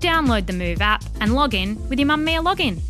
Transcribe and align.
Download 0.00 0.46
the 0.46 0.52
Move 0.52 0.80
app 0.80 1.02
and 1.20 1.34
log 1.34 1.54
in 1.54 1.76
with 1.88 1.98
your 1.98 2.08
Mamamia 2.08 2.44
login. 2.44 2.80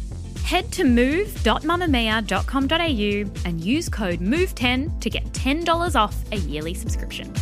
Head 0.43 0.71
to 0.73 0.85
move.mamamia.com.au 0.85 3.49
and 3.49 3.61
use 3.61 3.89
code 3.89 4.21
MOVE10 4.21 5.01
to 5.01 5.11
get 5.11 5.25
$10 5.33 5.97
off 5.97 6.17
a 6.33 6.37
yearly 6.37 6.75
subscription. 6.75 7.33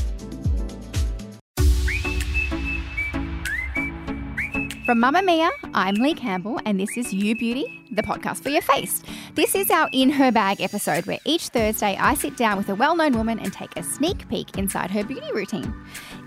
From 4.86 5.00
Mamamia, 5.00 5.50
I'm 5.74 5.96
Leigh 5.96 6.14
Campbell, 6.14 6.60
and 6.64 6.78
this 6.78 6.96
is 6.96 7.12
You 7.12 7.34
Beauty, 7.34 7.84
the 7.90 8.02
podcast 8.02 8.44
for 8.44 8.50
your 8.50 8.62
face. 8.62 9.02
This 9.34 9.56
is 9.56 9.68
our 9.68 9.88
In 9.92 10.10
Her 10.10 10.30
Bag 10.30 10.60
episode 10.60 11.06
where 11.06 11.18
each 11.24 11.48
Thursday 11.48 11.96
I 11.98 12.14
sit 12.14 12.36
down 12.36 12.56
with 12.56 12.68
a 12.68 12.76
well 12.76 12.94
known 12.94 13.14
woman 13.14 13.40
and 13.40 13.52
take 13.52 13.76
a 13.76 13.82
sneak 13.82 14.28
peek 14.28 14.56
inside 14.56 14.92
her 14.92 15.02
beauty 15.02 15.26
routine. 15.34 15.74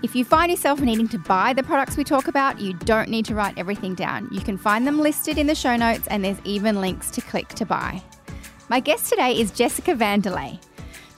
If 0.02 0.16
you 0.16 0.24
find 0.24 0.50
yourself 0.50 0.80
needing 0.80 1.08
to 1.08 1.18
buy 1.18 1.52
the 1.52 1.62
products 1.62 1.98
we 1.98 2.04
talk 2.04 2.26
about, 2.26 2.58
you 2.58 2.72
don't 2.72 3.10
need 3.10 3.26
to 3.26 3.34
write 3.34 3.58
everything 3.58 3.94
down. 3.94 4.28
You 4.32 4.40
can 4.40 4.56
find 4.56 4.86
them 4.86 4.98
listed 4.98 5.36
in 5.36 5.46
the 5.46 5.54
show 5.54 5.76
notes, 5.76 6.08
and 6.08 6.24
there's 6.24 6.38
even 6.44 6.80
links 6.80 7.10
to 7.10 7.20
click 7.20 7.48
to 7.48 7.66
buy. 7.66 8.02
My 8.70 8.80
guest 8.80 9.10
today 9.10 9.38
is 9.38 9.50
Jessica 9.50 9.94
Vander 9.94 10.30
Leahy. 10.30 10.58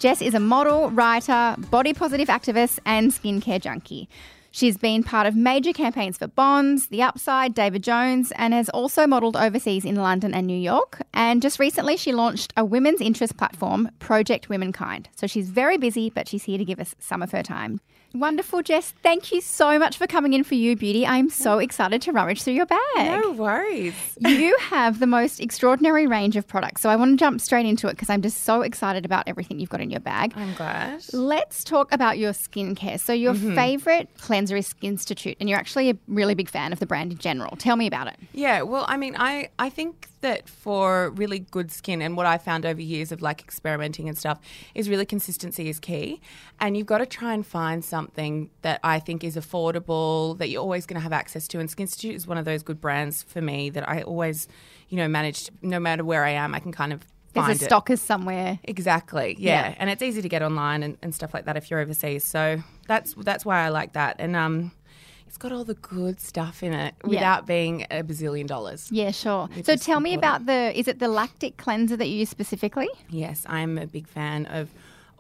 Jess 0.00 0.20
is 0.20 0.34
a 0.34 0.41
model, 0.41 0.91
writer, 0.91 1.55
body 1.70 1.94
positive 1.94 2.27
activist, 2.27 2.80
and 2.84 3.12
skincare 3.12 3.60
junkie. 3.60 4.08
She's 4.55 4.77
been 4.77 5.03
part 5.03 5.27
of 5.27 5.34
major 5.34 5.72
campaigns 5.72 6.19
for 6.19 6.27
Bonds, 6.28 6.89
The 6.89 7.03
Upside, 7.03 7.55
David 7.55 7.83
Jones, 7.83 8.33
and 8.36 8.53
has 8.53 8.69
also 8.69 9.06
modelled 9.06 9.34
overseas 9.36 9.84
in 9.84 9.97
London 9.97 10.34
and 10.34 10.47
New 10.47 10.56
York. 10.59 11.00
And 11.14 11.41
just 11.41 11.59
recently, 11.59 11.97
she 11.97 12.12
launched 12.12 12.53
a 12.56 12.62
women's 12.64 13.00
interest 13.00 13.36
platform, 13.39 13.91
Project 13.98 14.50
Womankind. 14.50 15.09
So 15.17 15.27
she's 15.27 15.48
very 15.48 15.78
busy, 15.78 16.11
but 16.11 16.28
she's 16.28 16.44
here 16.44 16.59
to 16.59 16.64
give 16.67 16.81
us 16.81 16.94
some 16.98 17.22
of 17.22 17.33
her 17.33 17.42
time. 17.42 17.81
Wonderful, 18.14 18.61
Jess. 18.61 18.92
Thank 19.03 19.33
you 19.33 19.41
so 19.41 19.78
much 19.78 19.97
for 19.97 20.06
coming 20.06 20.34
in 20.34 20.44
for 20.44 20.55
You 20.55 20.77
Beauty. 20.77 21.06
I'm 21.06 21.31
so 21.31 21.59
excited 21.59 22.03
to 22.03 22.12
rummage 22.12 22.42
through 22.42 22.53
your 22.53 22.66
bag. 22.66 22.78
No 22.98 23.31
worries. 23.33 23.94
you 24.20 24.55
have 24.61 25.00
the 25.00 25.06
most 25.06 25.41
extraordinary 25.41 26.06
range 26.06 26.37
of 26.37 26.47
products. 26.47 26.83
So 26.83 26.91
I 26.91 26.97
want 26.97 27.12
to 27.12 27.16
jump 27.16 27.41
straight 27.41 27.64
into 27.64 27.89
it 27.89 27.92
because 27.92 28.11
I'm 28.11 28.20
just 28.20 28.42
so 28.42 28.61
excited 28.61 29.06
about 29.06 29.25
everything 29.28 29.59
you've 29.61 29.70
got 29.70 29.81
in 29.81 29.89
your 29.91 30.00
bag. 30.00 30.34
I'm 30.37 30.53
glad. 30.53 31.03
Let's 31.14 31.64
talk 31.64 31.91
about 31.91 32.19
your 32.19 32.33
skincare. 32.33 33.00
So 33.00 33.14
your 33.14 33.33
Mm-hmm. 33.33 33.55
favorite 33.55 34.09
cleanser 34.20 34.41
is 34.50 34.74
Skinstitute, 34.74 35.36
and 35.40 35.48
you're 35.48 35.58
actually 35.58 35.90
a 35.90 35.96
really 36.08 36.34
big 36.34 36.48
fan 36.48 36.72
of 36.72 36.80
the 36.80 36.86
brand 36.86 37.12
in 37.12 37.18
general. 37.18 37.56
Tell 37.56 37.76
me 37.76 37.86
about 37.86 38.08
it. 38.08 38.16
Yeah, 38.32 38.62
well, 38.62 38.84
I 38.88 38.96
mean, 38.96 39.14
I, 39.16 39.50
I 39.58 39.68
think 39.68 40.08
that 40.22 40.48
for 40.48 41.10
really 41.10 41.40
good 41.40 41.70
skin, 41.70 42.00
and 42.00 42.16
what 42.16 42.26
I 42.26 42.38
found 42.38 42.64
over 42.64 42.80
years 42.80 43.12
of 43.12 43.22
like 43.22 43.40
experimenting 43.40 44.08
and 44.08 44.16
stuff, 44.16 44.40
is 44.74 44.88
really 44.88 45.04
consistency 45.04 45.68
is 45.68 45.78
key. 45.78 46.20
And 46.60 46.76
you've 46.76 46.86
got 46.86 46.98
to 46.98 47.06
try 47.06 47.34
and 47.34 47.44
find 47.44 47.84
something 47.84 48.50
that 48.62 48.80
I 48.82 48.98
think 48.98 49.24
is 49.24 49.36
affordable, 49.36 50.38
that 50.38 50.48
you're 50.48 50.62
always 50.62 50.86
going 50.86 50.96
to 50.96 51.02
have 51.02 51.12
access 51.12 51.46
to. 51.48 51.58
And 51.58 51.68
Skinstitute 51.68 52.14
is 52.14 52.26
one 52.26 52.38
of 52.38 52.44
those 52.44 52.62
good 52.62 52.80
brands 52.80 53.22
for 53.22 53.40
me 53.40 53.70
that 53.70 53.88
I 53.88 54.02
always, 54.02 54.48
you 54.88 54.96
know, 54.96 55.08
manage, 55.08 55.50
no 55.60 55.78
matter 55.78 56.04
where 56.04 56.24
I 56.24 56.30
am, 56.30 56.54
I 56.54 56.60
can 56.60 56.72
kind 56.72 56.92
of 56.92 57.04
There's 57.33 57.62
a 57.62 57.64
stockers 57.64 58.00
somewhere. 58.00 58.59
Exactly. 58.65 59.37
Yeah. 59.38 59.69
Yeah. 59.69 59.75
And 59.78 59.91
it's 59.91 60.03
easy 60.03 60.22
to 60.22 60.28
get 60.28 60.43
online 60.43 60.82
and, 60.82 60.98
and 61.03 61.15
stuff 61.15 61.32
like 61.34 61.44
that 61.47 61.56
if 61.56 61.70
you're 61.70 61.81
overseas. 61.81 62.25
So 62.25 62.62
that's 62.87 63.15
that's 63.15 63.44
why 63.44 63.60
I 63.65 63.69
like 63.69 63.93
that. 63.94 64.16
And 64.19 64.37
um 64.37 64.72
it's 65.26 65.38
got 65.38 65.50
all 65.50 65.65
the 65.65 65.75
good 65.76 66.20
stuff 66.20 66.62
in 66.62 66.75
it 66.75 66.94
without 67.04 67.47
being 67.47 67.87
a 67.91 68.03
bazillion 68.03 68.47
dollars. 68.47 68.91
Yeah, 68.93 69.12
sure. 69.12 69.48
So 69.65 69.72
is 69.72 69.84
tell 69.84 69.98
me 69.98 70.12
about 70.12 70.44
the 70.44 70.78
is 70.78 70.88
it 70.88 70.98
the 70.98 71.09
lactic 71.09 71.56
cleanser 71.56 71.97
that 71.97 72.06
you 72.06 72.19
use 72.19 72.28
specifically? 72.28 72.91
Yes, 73.09 73.47
I'm 73.49 73.78
a 73.78 73.87
big 73.87 74.06
fan 74.06 74.44
of 74.44 74.69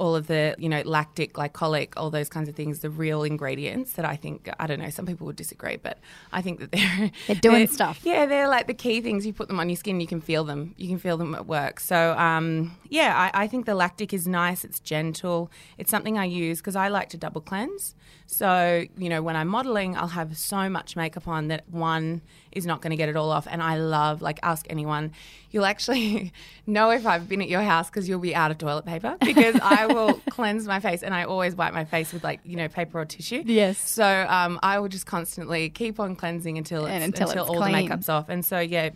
all 0.02 0.16
of 0.16 0.26
the, 0.26 0.56
you 0.58 0.68
know, 0.68 0.82
lactic, 0.84 1.32
glycolic, 1.32 1.92
all 1.96 2.10
those 2.10 2.28
kinds 2.28 2.48
of 2.48 2.56
things, 2.56 2.80
the 2.80 2.90
real 2.90 3.22
ingredients 3.22 3.92
that 3.92 4.04
I 4.04 4.16
think, 4.16 4.50
I 4.58 4.66
don't 4.66 4.80
know, 4.80 4.90
some 4.90 5.06
people 5.06 5.28
would 5.28 5.36
disagree, 5.36 5.76
but 5.76 5.98
I 6.32 6.42
think 6.42 6.58
that 6.58 6.72
they're... 6.72 7.12
They're 7.28 7.36
doing 7.36 7.68
stuff. 7.68 8.00
Yeah, 8.02 8.26
they're 8.26 8.48
like 8.48 8.66
the 8.66 8.74
key 8.74 9.00
things. 9.00 9.24
You 9.24 9.32
put 9.32 9.46
them 9.46 9.60
on 9.60 9.68
your 9.68 9.76
skin, 9.76 10.00
you 10.00 10.08
can 10.08 10.20
feel 10.20 10.42
them. 10.42 10.74
You 10.76 10.88
can 10.88 10.98
feel 10.98 11.16
them 11.16 11.36
at 11.36 11.46
work. 11.46 11.78
So, 11.78 12.18
um, 12.18 12.76
yeah, 12.88 13.30
I, 13.32 13.44
I 13.44 13.46
think 13.46 13.64
the 13.64 13.76
lactic 13.76 14.12
is 14.12 14.26
nice. 14.26 14.64
It's 14.64 14.80
gentle. 14.80 15.52
It's 15.78 15.90
something 15.90 16.18
I 16.18 16.24
use 16.24 16.58
because 16.58 16.74
I 16.74 16.88
like 16.88 17.08
to 17.10 17.16
double 17.16 17.40
cleanse. 17.40 17.94
So, 18.26 18.86
you 18.96 19.08
know, 19.08 19.22
when 19.22 19.36
I'm 19.36 19.48
modeling, 19.48 19.96
I'll 19.96 20.08
have 20.08 20.36
so 20.36 20.68
much 20.68 20.96
makeup 20.96 21.28
on 21.28 21.48
that 21.48 21.68
one 21.68 22.22
is 22.50 22.66
not 22.66 22.80
going 22.80 22.90
to 22.90 22.96
get 22.96 23.08
it 23.08 23.16
all 23.16 23.30
off. 23.30 23.46
And 23.48 23.62
I 23.62 23.76
love, 23.76 24.20
like, 24.20 24.40
ask 24.42 24.66
anyone. 24.68 25.12
You'll 25.52 25.64
actually 25.64 26.32
know 26.66 26.90
if 26.90 27.06
I've 27.06 27.28
been 27.28 27.40
at 27.40 27.48
your 27.48 27.62
house 27.62 27.88
because 27.88 28.08
you'll 28.08 28.18
be 28.18 28.34
out 28.34 28.50
of 28.50 28.58
toilet 28.58 28.84
paper 28.84 29.16
because 29.24 29.58
I 29.62 29.86
will 29.86 30.14
cleanse 30.30 30.66
my 30.66 30.80
face 30.80 31.02
and 31.02 31.14
I 31.14 31.24
always 31.24 31.54
wipe 31.54 31.72
my 31.72 31.84
face 31.84 32.12
with, 32.12 32.24
like, 32.24 32.40
you 32.44 32.56
know, 32.56 32.68
paper 32.68 33.00
or 33.00 33.04
tissue. 33.04 33.42
Yes. 33.44 33.78
So 33.78 34.26
um, 34.28 34.58
I 34.62 34.80
will 34.80 34.88
just 34.88 35.06
constantly 35.06 35.70
keep 35.70 36.00
on 36.00 36.16
cleansing 36.16 36.58
until 36.58 36.86
it's, 36.86 37.04
until 37.04 37.28
until, 37.28 37.42
it's 37.42 37.50
all 37.50 37.60
clean. 37.60 37.72
the 37.72 37.88
makeup's 37.88 38.08
off. 38.08 38.28
And 38.28 38.44
so, 38.44 38.58
yeah, 38.58 38.90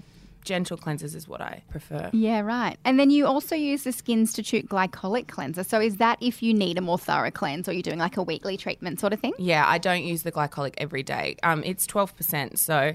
gentle 0.46 0.78
cleansers 0.78 1.14
is 1.14 1.28
what 1.28 1.42
I 1.42 1.62
prefer. 1.70 2.08
Yeah, 2.14 2.40
right. 2.40 2.78
And 2.84 2.98
then 2.98 3.10
you 3.10 3.26
also 3.26 3.54
use 3.54 3.82
the 3.82 3.90
Skinstitute 3.90 4.68
glycolic 4.68 5.28
cleanser. 5.28 5.64
So 5.64 5.80
is 5.80 5.96
that 5.96 6.16
if 6.22 6.42
you 6.42 6.54
need 6.54 6.78
a 6.78 6.80
more 6.80 6.98
thorough 6.98 7.30
cleanse 7.30 7.68
or 7.68 7.72
you're 7.72 7.82
doing 7.82 7.98
like 7.98 8.16
a 8.16 8.22
weekly 8.22 8.56
treatment 8.56 8.98
sort 9.00 9.12
of 9.12 9.20
thing? 9.20 9.34
Yeah, 9.38 9.66
I 9.66 9.76
don't 9.76 10.04
use 10.04 10.22
the 10.22 10.32
glycolic 10.32 10.74
every 10.78 11.02
day. 11.02 11.36
Um, 11.42 11.62
it's 11.64 11.86
twelve 11.86 12.16
percent, 12.16 12.58
so 12.58 12.94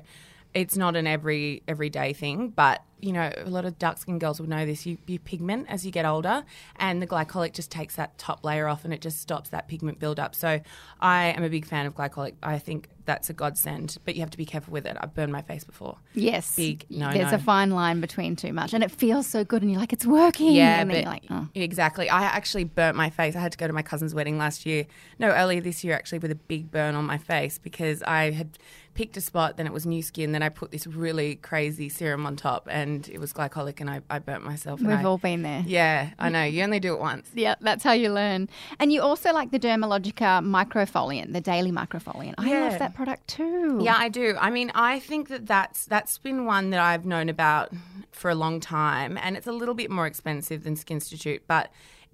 it's 0.56 0.76
not 0.76 0.96
an 0.96 1.06
every 1.06 1.62
everyday 1.68 2.14
thing. 2.14 2.50
But 2.50 2.84
you 3.02 3.12
know, 3.12 3.32
a 3.38 3.50
lot 3.50 3.66
of 3.66 3.78
dark 3.80 3.98
skinned 3.98 4.22
girls 4.22 4.40
will 4.40 4.48
know 4.48 4.66
this. 4.66 4.86
You, 4.86 4.98
you 5.08 5.20
pigment 5.20 5.68
as 5.70 5.86
you 5.86 5.92
get 5.92 6.06
older, 6.06 6.44
and 6.78 7.02
the 7.02 7.08
glycolic 7.08 7.54
just 7.54 7.72
takes 7.72 7.96
that 7.96 8.18
top 8.18 8.44
layer 8.44 8.68
off, 8.68 8.86
and 8.86 8.94
it 8.94 9.02
just 9.02 9.20
stops 9.20 9.50
that 9.50 9.68
pigment 9.68 10.00
buildup. 10.00 10.36
So 10.36 10.62
I 11.00 11.26
am 11.28 11.44
a 11.44 11.50
big 11.50 11.66
fan 11.66 11.86
of 11.86 11.96
glycolic. 11.96 12.34
I 12.44 12.60
think 12.60 12.90
that's 13.06 13.30
a 13.30 13.34
godsend, 13.34 13.98
but 14.06 14.16
you 14.16 14.22
have 14.22 14.30
to 14.30 14.38
be 14.38 14.46
careful 14.46 14.72
with 14.72 14.86
it. 14.86 14.98
I've 15.00 15.14
burned 15.14 15.32
my 15.32 15.42
face 15.42 15.64
before. 15.64 15.98
Yes. 16.14 16.56
Big 16.56 16.86
no, 16.90 17.12
There's 17.12 17.32
no. 17.32 17.38
a 17.38 17.40
fine 17.40 17.72
line 17.72 18.02
between 18.02 18.36
too 18.36 18.54
much. 18.54 18.74
And 18.74 18.84
it 18.84 18.92
feels 18.92 19.28
so 19.28 19.44
good 19.44 19.62
and 19.62 19.72
you're 19.72 19.80
like, 19.80 19.94
it's 19.94 20.06
working. 20.06 20.52
Yeah, 20.54 20.84
but 20.84 21.04
like, 21.06 21.24
oh. 21.30 21.48
exactly. 21.56 22.10
I 22.10 22.22
actually 22.22 22.64
burnt 22.64 22.96
my 22.96 23.10
face. 23.10 23.36
I 23.36 23.40
had 23.40 23.52
to 23.52 23.58
go 23.58 23.68
to 23.68 23.74
my 23.74 23.82
cousin's 23.82 24.14
wedding 24.14 24.38
last 24.38 24.66
year. 24.66 24.86
No, 25.20 25.30
earlier 25.30 25.62
this 25.62 25.84
year 25.84 25.94
actually, 25.96 26.20
with 26.20 26.32
a 26.32 26.36
big 26.36 26.72
burn 26.72 26.96
on 26.96 27.06
my 27.06 27.18
face 27.18 27.58
because 27.58 28.04
I 28.04 28.32
had 28.32 28.58
picked 28.94 29.18
a 29.18 29.22
spot. 29.22 29.58
Then 29.58 29.68
it 29.68 29.74
was 29.74 29.86
new 29.86 30.02
skin. 30.02 30.32
Then 30.32 30.44
I 30.44 30.50
put 30.50 30.72
this 30.72 30.86
really 30.88 31.36
crazy 31.36 31.90
serum 31.90 32.26
on 32.26 32.36
top, 32.36 32.68
and 32.70 32.91
it 33.10 33.20
was 33.20 33.32
glycolic, 33.34 33.80
and 33.82 33.90
I, 33.90 34.02
I 34.10 34.20
burnt 34.20 34.44
myself. 34.44 34.80
We've 34.82 34.90
I- 34.92 35.04
all 35.04 35.18
been 35.18 35.42
there. 35.42 35.64
Yeah, 35.66 36.10
I 36.20 36.30
know. 36.30 36.44
You 36.44 36.64
only 36.64 36.80
do 36.80 36.94
it 36.94 37.00
once. 37.00 37.30
Yeah, 37.34 37.56
that's 37.62 37.84
how 37.84 37.94
you 37.94 38.10
learn. 38.12 38.50
And 38.80 38.92
you 38.94 39.02
also 39.02 39.32
like 39.34 39.52
the 39.52 39.60
Dermalogica 39.60 40.32
microfoliant, 40.44 41.34
the 41.34 41.42
daily 41.42 41.72
microfoliant. 41.72 42.36
I 42.38 42.50
Yeah. 42.50 42.60
love 42.70 42.80
that 42.80 42.94
product 42.96 43.28
too. 43.28 43.80
Yeah, 43.82 43.96
I 43.98 44.10
do. 44.10 44.36
I 44.40 44.50
mean, 44.50 44.72
I 44.76 45.00
think 45.00 45.28
that 45.30 45.46
that's 45.48 45.86
that's 45.86 46.18
been 46.18 46.46
one 46.46 46.70
that 46.72 46.80
I've 46.80 47.06
known 47.06 47.30
about 47.30 47.72
for 48.12 48.30
a 48.30 48.36
long 48.36 48.60
time, 48.60 49.18
and 49.22 49.36
it's 49.38 49.48
a 49.48 49.52
little 49.52 49.74
bit 49.76 49.90
more 49.90 50.06
expensive 50.08 50.64
than 50.64 50.76
Skinstitute, 50.76 51.42
but 51.48 51.72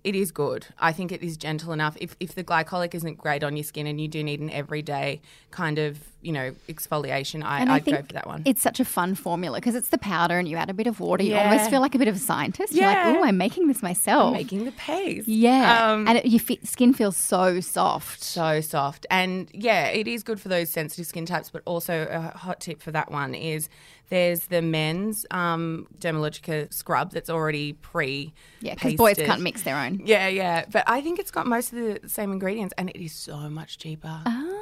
it 0.07 0.16
is 0.16 0.31
good. 0.31 0.68
I 0.79 0.91
think 0.94 1.12
it 1.12 1.22
is 1.22 1.38
gentle 1.38 1.72
enough. 1.73 1.95
If 2.00 2.16
if 2.19 2.34
the 2.35 2.44
glycolic 2.44 2.95
isn't 2.95 3.18
great 3.18 3.44
on 3.44 3.56
your 3.57 3.63
skin 3.63 3.85
and 3.88 4.00
you 4.01 4.07
do 4.07 4.23
need 4.23 4.40
an 4.40 4.50
everyday 4.50 5.22
kind 5.51 5.78
of 5.79 6.00
you 6.22 6.31
know 6.31 6.53
exfoliation, 6.68 7.44
I, 7.44 7.59
And 7.62 7.69
I 7.71 7.75
I'd 7.75 7.86
go 7.86 8.01
for 8.01 8.13
that 8.13 8.27
one. 8.27 8.42
It's 8.45 8.62
such 8.62 8.80
a 8.80 8.86
fun 8.86 9.15
formula 9.15 9.57
because 9.59 9.75
it's 9.75 9.89
the 9.89 9.98
powder 9.98 10.38
and 10.39 10.48
you 10.48 10.57
add 10.57 10.69
a 10.69 10.74
bit 10.74 10.88
of 10.88 11.00
water. 11.00 11.24
You 11.24 11.31
Yeah. 11.31 11.50
almost 11.50 11.69
feel 11.69 11.81
like 11.81 11.95
a 11.95 12.00
bit 12.00 12.07
of 12.07 12.15
a 12.15 12.19
scientist. 12.19 12.74
You're 12.74 12.89
Yeah. 12.89 13.07
like, 13.09 13.18
oh, 13.18 13.24
I'm 13.24 13.38
making 13.38 13.68
this 13.68 13.81
myself. 13.83 14.31
You're 14.31 14.39
making 14.44 14.65
the 14.65 14.71
paste. 14.74 15.27
yeah. 15.27 15.92
Um, 15.92 16.07
and 16.07 16.18
it, 16.19 16.25
your 16.25 16.39
fi- 16.39 16.59
skin 16.63 16.94
feels 16.94 17.18
so 17.18 17.59
soft. 17.59 18.24
so 18.24 18.62
soft. 18.62 19.06
And 19.12 19.50
yeah, 19.54 19.88
it 19.88 20.07
is 20.07 20.24
good 20.24 20.39
for 20.39 20.50
those 20.50 20.69
sensitive 20.69 21.06
skin 21.07 21.25
types, 21.25 21.50
but 21.50 21.62
also 21.65 22.07
a 22.09 22.38
hot 22.38 22.59
tip 22.62 22.81
for 22.81 22.92
that 22.92 23.12
one 23.12 23.33
is 23.36 23.69
there's 24.09 24.45
the 24.48 24.62
men's 24.62 25.25
um, 25.31 25.86
Dermalogica 26.00 26.74
scrub 26.74 27.12
that's 27.12 27.30
already 27.30 27.74
pre 27.74 28.33
yeah, 28.62 28.74
because 28.74 28.94
boys 28.95 29.18
can't 29.18 29.42
mix 29.42 29.63
their 29.63 29.75
own. 29.77 29.96
Mm. 29.97 30.07
Yeah, 30.07 30.27
yeah. 30.27 30.65
But 30.71 30.83
I 30.88 31.01
think 31.01 31.19
it's 31.19 31.31
got 31.31 31.47
most 31.47 31.73
of 31.73 31.79
the 31.79 32.09
same 32.09 32.31
ingredients 32.31 32.73
and 32.77 32.89
it 32.89 33.03
is 33.03 33.13
so 33.13 33.49
much 33.49 33.77
cheaper. 33.77 34.21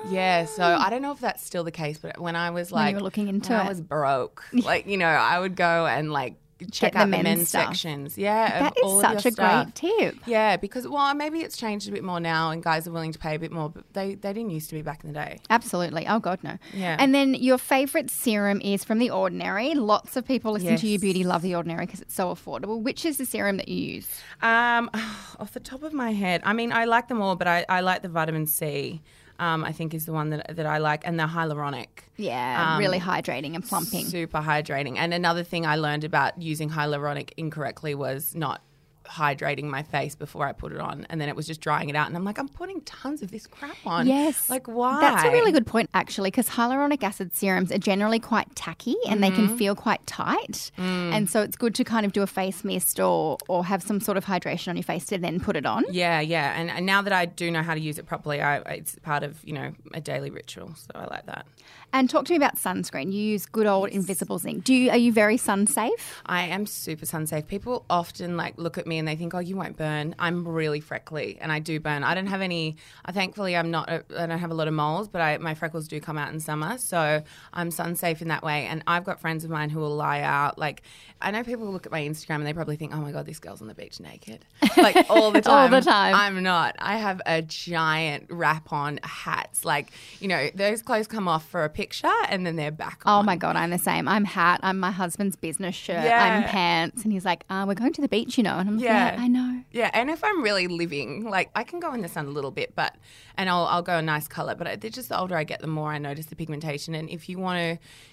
Yeah, 0.10 0.46
so 0.46 0.64
ah. 0.64 0.86
I 0.86 0.90
don't 0.90 1.02
know 1.02 1.12
if 1.12 1.20
that's 1.20 1.44
still 1.44 1.64
the 1.64 1.72
case, 1.72 1.98
but 1.98 2.20
when 2.20 2.36
I 2.36 2.52
was 2.52 2.72
When 2.72 2.82
you 2.82 2.86
like 2.88 2.96
were 2.96 3.02
looking 3.02 3.28
into 3.28 3.54
it. 3.54 3.58
I 3.58 3.68
was 3.68 3.82
broke. 3.82 4.44
like, 4.54 4.88
you 4.88 4.98
know, 4.98 5.08
I 5.08 5.40
would 5.40 5.56
go 5.56 5.86
and 5.86 6.12
like 6.12 6.36
check 6.72 6.94
the 6.94 7.00
out 7.00 7.06
the 7.06 7.08
men's 7.12 7.24
men's 7.24 7.50
sections. 7.50 8.18
Yeah, 8.18 8.60
That 8.60 8.74
of 8.84 8.96
is 8.96 9.02
such 9.02 9.26
a 9.26 9.32
stuff. 9.32 9.66
great 9.66 9.76
tip. 9.76 10.16
Yeah, 10.26 10.58
because 10.58 10.88
well, 10.88 11.14
maybe 11.14 11.40
it's 11.40 11.58
changed 11.58 11.88
a 11.88 11.92
bit 11.92 12.04
more 12.04 12.20
now, 12.20 12.52
and 12.52 12.64
guys 12.64 12.88
are 12.88 12.92
willing 12.92 13.12
to 13.12 13.20
pay 13.20 13.36
a 13.36 13.40
bit 13.40 13.52
more, 13.52 13.70
but 13.70 13.84
they 13.94 14.16
they 14.16 14.34
didn't 14.34 14.52
used 14.52 14.70
to 14.70 14.76
be 14.76 14.82
back 14.82 15.04
in 15.04 15.12
the 15.12 15.20
day. 15.20 15.40
Absolutely. 15.50 16.08
Oh 16.08 16.20
God, 16.20 16.40
no. 16.44 16.58
Yeah. 16.74 16.96
And 17.00 17.14
then 17.14 17.34
your 17.34 17.58
favourite 17.58 18.10
serum 18.10 18.62
is 18.62 18.84
from 18.84 19.00
The 19.00 19.10
Ordinary. 19.10 19.74
Lots 19.74 20.16
of 20.16 20.26
people 20.26 20.54
listen 20.54 20.78
to 20.78 20.88
You 20.88 21.00
Beauty 21.00 21.24
love 21.24 21.42
The 21.42 21.56
Ordinary 21.56 21.86
because 21.86 22.02
it's 22.02 22.14
so 22.16 22.34
affordable. 22.34 22.82
Which 22.82 23.06
is 23.06 23.18
the 23.18 23.26
serum 23.26 23.58
that 23.58 23.68
you 23.68 23.96
use? 23.96 24.22
Um, 24.42 24.90
off 25.40 25.52
the 25.54 25.60
top 25.60 25.84
of 25.84 25.94
my 25.94 26.12
head, 26.14 26.42
I 26.46 26.54
mean, 26.54 26.72
I 26.72 26.86
like 26.86 27.08
them 27.08 27.22
all, 27.22 27.36
but 27.36 27.48
I, 27.48 27.66
I 27.68 27.82
like 27.82 28.02
the 28.02 28.10
vitamin 28.10 28.48
C. 28.48 29.02
Um, 29.40 29.64
I 29.66 29.72
think 29.74 29.94
is 29.94 30.06
the 30.06 30.14
one 30.14 30.30
that 30.30 30.56
that 30.56 30.66
I 30.66 30.78
like, 30.78 31.06
and 31.06 31.20
the 31.20 31.24
hyaluronic. 31.26 31.88
Yeah, 32.18 32.74
Um, 32.74 32.80
really 32.80 33.00
hydrating 33.00 33.56
and 33.56 33.64
plumping. 33.68 34.06
Super 34.06 34.40
hydrating. 34.40 34.96
And 34.98 35.14
another 35.14 35.44
thing 35.44 35.66
I 35.66 35.76
learned 35.76 36.04
about 36.06 36.42
using 36.42 36.70
hyaluronic 36.70 37.32
incorrectly 37.36 37.96
was 37.96 38.34
not 38.36 38.62
hydrating 39.08 39.66
my 39.66 39.84
face 39.84 40.16
before 40.16 40.46
I 40.46 40.52
put 40.52 40.72
it 40.72 40.80
on, 40.80 41.06
and 41.10 41.20
then 41.22 41.30
it 41.30 41.36
was 41.36 41.46
just 41.48 41.62
drying 41.62 41.90
it 41.90 41.96
out. 41.96 42.08
And 42.08 42.16
I'm 42.16 42.24
like, 42.24 42.38
I'm 42.38 42.48
putting 42.50 42.82
tons 42.82 43.22
of 43.22 43.32
this 43.32 43.48
crap 43.48 43.78
on. 43.86 44.08
Yes. 44.08 44.50
like 44.50 44.68
why? 44.68 45.00
That's 45.02 45.24
a 45.24 45.32
really 45.32 45.52
good 45.52 45.68
point, 45.68 45.90
actually, 45.94 46.32
because 46.32 46.50
hyaluronic 46.50 47.04
acid 47.04 47.34
serums 47.36 47.72
are 47.72 47.78
generally 47.78 48.20
quite 48.20 48.56
tacky 48.56 48.96
and 49.08 49.22
they 49.24 49.30
Mm-hmm. 49.30 49.48
can 49.48 49.58
feel 49.58 49.76
quite 49.76 50.06
tight. 50.08 50.72
Mm. 50.78 51.12
And 51.14 51.30
so 51.30 51.42
it's 51.42 51.58
good 51.58 51.76
to 51.76 51.84
kind 51.84 52.06
of 52.06 52.14
do 52.14 52.22
a 52.22 52.28
face 52.28 52.64
mist 52.64 53.00
or, 53.00 53.38
or 53.50 53.66
have 53.66 53.82
some 53.84 54.00
sort 54.00 54.18
of 54.18 54.26
hydration 54.26 54.70
on 54.70 54.78
your 54.78 54.84
face 54.84 55.06
to 55.08 55.18
then 55.18 55.40
put 55.40 55.56
it 55.58 55.66
on. 55.66 55.84
Yeah, 55.92 56.20
yeah, 56.22 56.60
and, 56.60 56.70
and 56.70 56.86
now 56.86 57.02
that 57.02 57.12
I 57.12 57.26
do 57.26 57.52
know 57.52 57.64
how 57.64 57.74
to 57.74 57.80
use 57.80 57.98
it 57.98 58.06
properly, 58.06 58.42
I, 58.42 58.58
it's 58.60 58.96
part 59.00 59.24
of 59.24 59.44
you 59.44 59.54
know 59.54 59.74
a 59.94 60.00
daily 60.02 60.30
ritual. 60.30 60.74
So 60.76 60.92
I 60.96 61.06
like 61.06 61.26
that. 61.26 61.46
And 61.94 62.10
talk 62.10 62.26
to 62.26 62.34
me 62.34 62.38
about 62.38 62.56
sunscreen. 62.58 63.14
You 63.14 63.20
use 63.20 63.46
good 63.46 63.66
old 63.68 63.90
invisible 63.90 64.38
zinc. 64.38 64.64
Do 64.66 64.74
you, 64.74 64.90
are 64.92 64.98
you 64.98 65.14
very 65.14 65.38
sun 65.38 65.66
safe? 65.66 66.22
I 66.26 66.42
am 66.44 66.66
super 66.66 67.06
sun 67.06 67.26
safe. 67.26 67.48
People 67.48 67.86
often 67.90 68.36
like 68.36 68.58
look 68.58 68.78
at 68.78 68.86
me 68.86 68.95
and 68.98 69.08
they 69.08 69.16
think, 69.16 69.34
"Oh, 69.34 69.40
you 69.40 69.56
won't 69.56 69.78
burn." 69.78 70.16
I'm 70.20 70.48
really 70.48 70.80
freckly, 70.80 71.38
and 71.42 71.52
I 71.52 71.60
do 71.60 71.80
burn. 71.80 72.04
I 72.04 72.14
don't 72.16 72.28
have 72.28 72.42
any. 72.42 72.78
I 73.06 73.12
thankfully 73.12 73.56
I'm 73.56 73.72
not. 73.72 73.90
I 73.90 74.02
don't 74.28 74.40
have 74.40 74.52
a 74.52 74.56
lot 74.56 74.68
of 74.68 74.74
moles, 74.74 75.08
but 75.08 75.22
I, 75.22 75.38
my 75.38 75.54
freckles 75.54 75.88
do 75.88 76.00
come 76.00 76.18
out 76.18 76.32
in 76.34 76.40
summer, 76.40 76.78
so 76.78 77.24
I'm 77.54 77.72
sun 77.72 77.96
safe 77.96 78.22
in 78.22 78.28
that 78.30 78.44
way. 78.44 78.66
And 78.66 78.84
I've 78.88 79.04
got 79.04 79.20
friends 79.22 79.44
of 79.44 79.50
mine 79.50 79.70
who 79.70 79.80
will 79.80 79.96
lie 79.96 80.22
out. 80.22 80.58
Like 80.58 80.82
I 81.22 81.32
know 81.32 81.44
people 81.44 81.72
look 81.72 81.86
at 81.86 81.92
my 81.92 82.02
Instagram 82.02 82.36
and 82.36 82.48
they 82.48 82.54
probably 82.54 82.76
think, 82.76 82.94
"Oh 82.94 83.00
my 83.00 83.12
god, 83.12 83.26
this 83.26 83.40
girl's 83.40 83.62
on 83.62 83.68
the 83.68 83.76
beach 83.76 84.00
naked," 84.00 84.46
like 84.78 84.96
all 85.10 85.32
the 85.32 85.42
time. 85.42 85.56
All 85.66 85.70
the 85.70 85.82
time. 85.82 86.14
I'm 86.16 86.44
not. 86.44 86.76
I 86.80 86.98
have 86.98 87.22
a 87.26 87.42
giant 87.42 88.26
wrap 88.30 88.72
on 88.74 89.00
hats. 89.04 89.64
Like 89.66 89.92
you 90.20 90.28
know, 90.28 90.50
those 90.54 90.82
clothes 90.82 91.08
come 91.08 91.28
off 91.28 91.48
for 91.48 91.64
a 91.64 91.70
picture 91.70 92.12
and 92.30 92.46
then 92.46 92.56
they're 92.56 92.72
back 92.72 93.02
Oh 93.06 93.16
on. 93.20 93.26
my 93.26 93.36
God, 93.36 93.56
I'm 93.56 93.70
the 93.70 93.78
same. 93.78 94.08
I'm 94.08 94.26
hat. 94.26 94.60
I'm 94.64 94.80
my 94.80 94.92
husband's 94.92 95.36
business 95.36 95.76
shirt. 95.76 96.04
Yeah. 96.04 96.24
I'm 96.24 96.44
pants. 96.50 97.04
And 97.04 97.12
he's 97.14 97.26
like, 97.26 97.44
uh, 97.50 97.66
we're 97.68 97.74
going 97.74 97.94
to 97.94 98.02
the 98.02 98.08
beach, 98.08 98.38
you 98.38 98.44
know. 98.44 98.58
And 98.58 98.70
I'm 98.70 98.78
like, 98.78 98.85
Yeah. 98.86 99.16
yeah, 99.16 99.22
I 99.22 99.28
know. 99.28 99.62
Yeah, 99.72 99.92
and 99.94 100.10
if 100.10 100.24
I'm 100.24 100.42
really 100.42 100.68
living, 100.68 101.26
like 101.30 101.50
I 101.56 101.64
can 101.64 101.80
go 101.80 101.94
in 101.94 102.02
the 102.02 102.08
sun 102.08 102.26
a 102.28 102.30
little 102.30 102.52
bit, 102.52 102.74
but 102.76 102.96
and 103.38 103.50
I'll 103.50 103.66
I'll 103.66 103.82
go 103.82 103.98
a 103.98 104.02
nice 104.02 104.28
color. 104.28 104.56
But 104.56 104.68
I, 104.68 104.76
just 104.78 105.10
the 105.10 105.20
older 105.20 105.36
I 105.38 105.44
get, 105.44 105.60
the 105.62 105.68
more 105.68 105.92
I 105.92 105.98
notice 105.98 106.28
the 106.28 106.36
pigmentation. 106.36 106.96
And 106.96 107.10
if 107.10 107.28
you 107.30 107.38
want 107.40 107.58
to, 107.60 107.70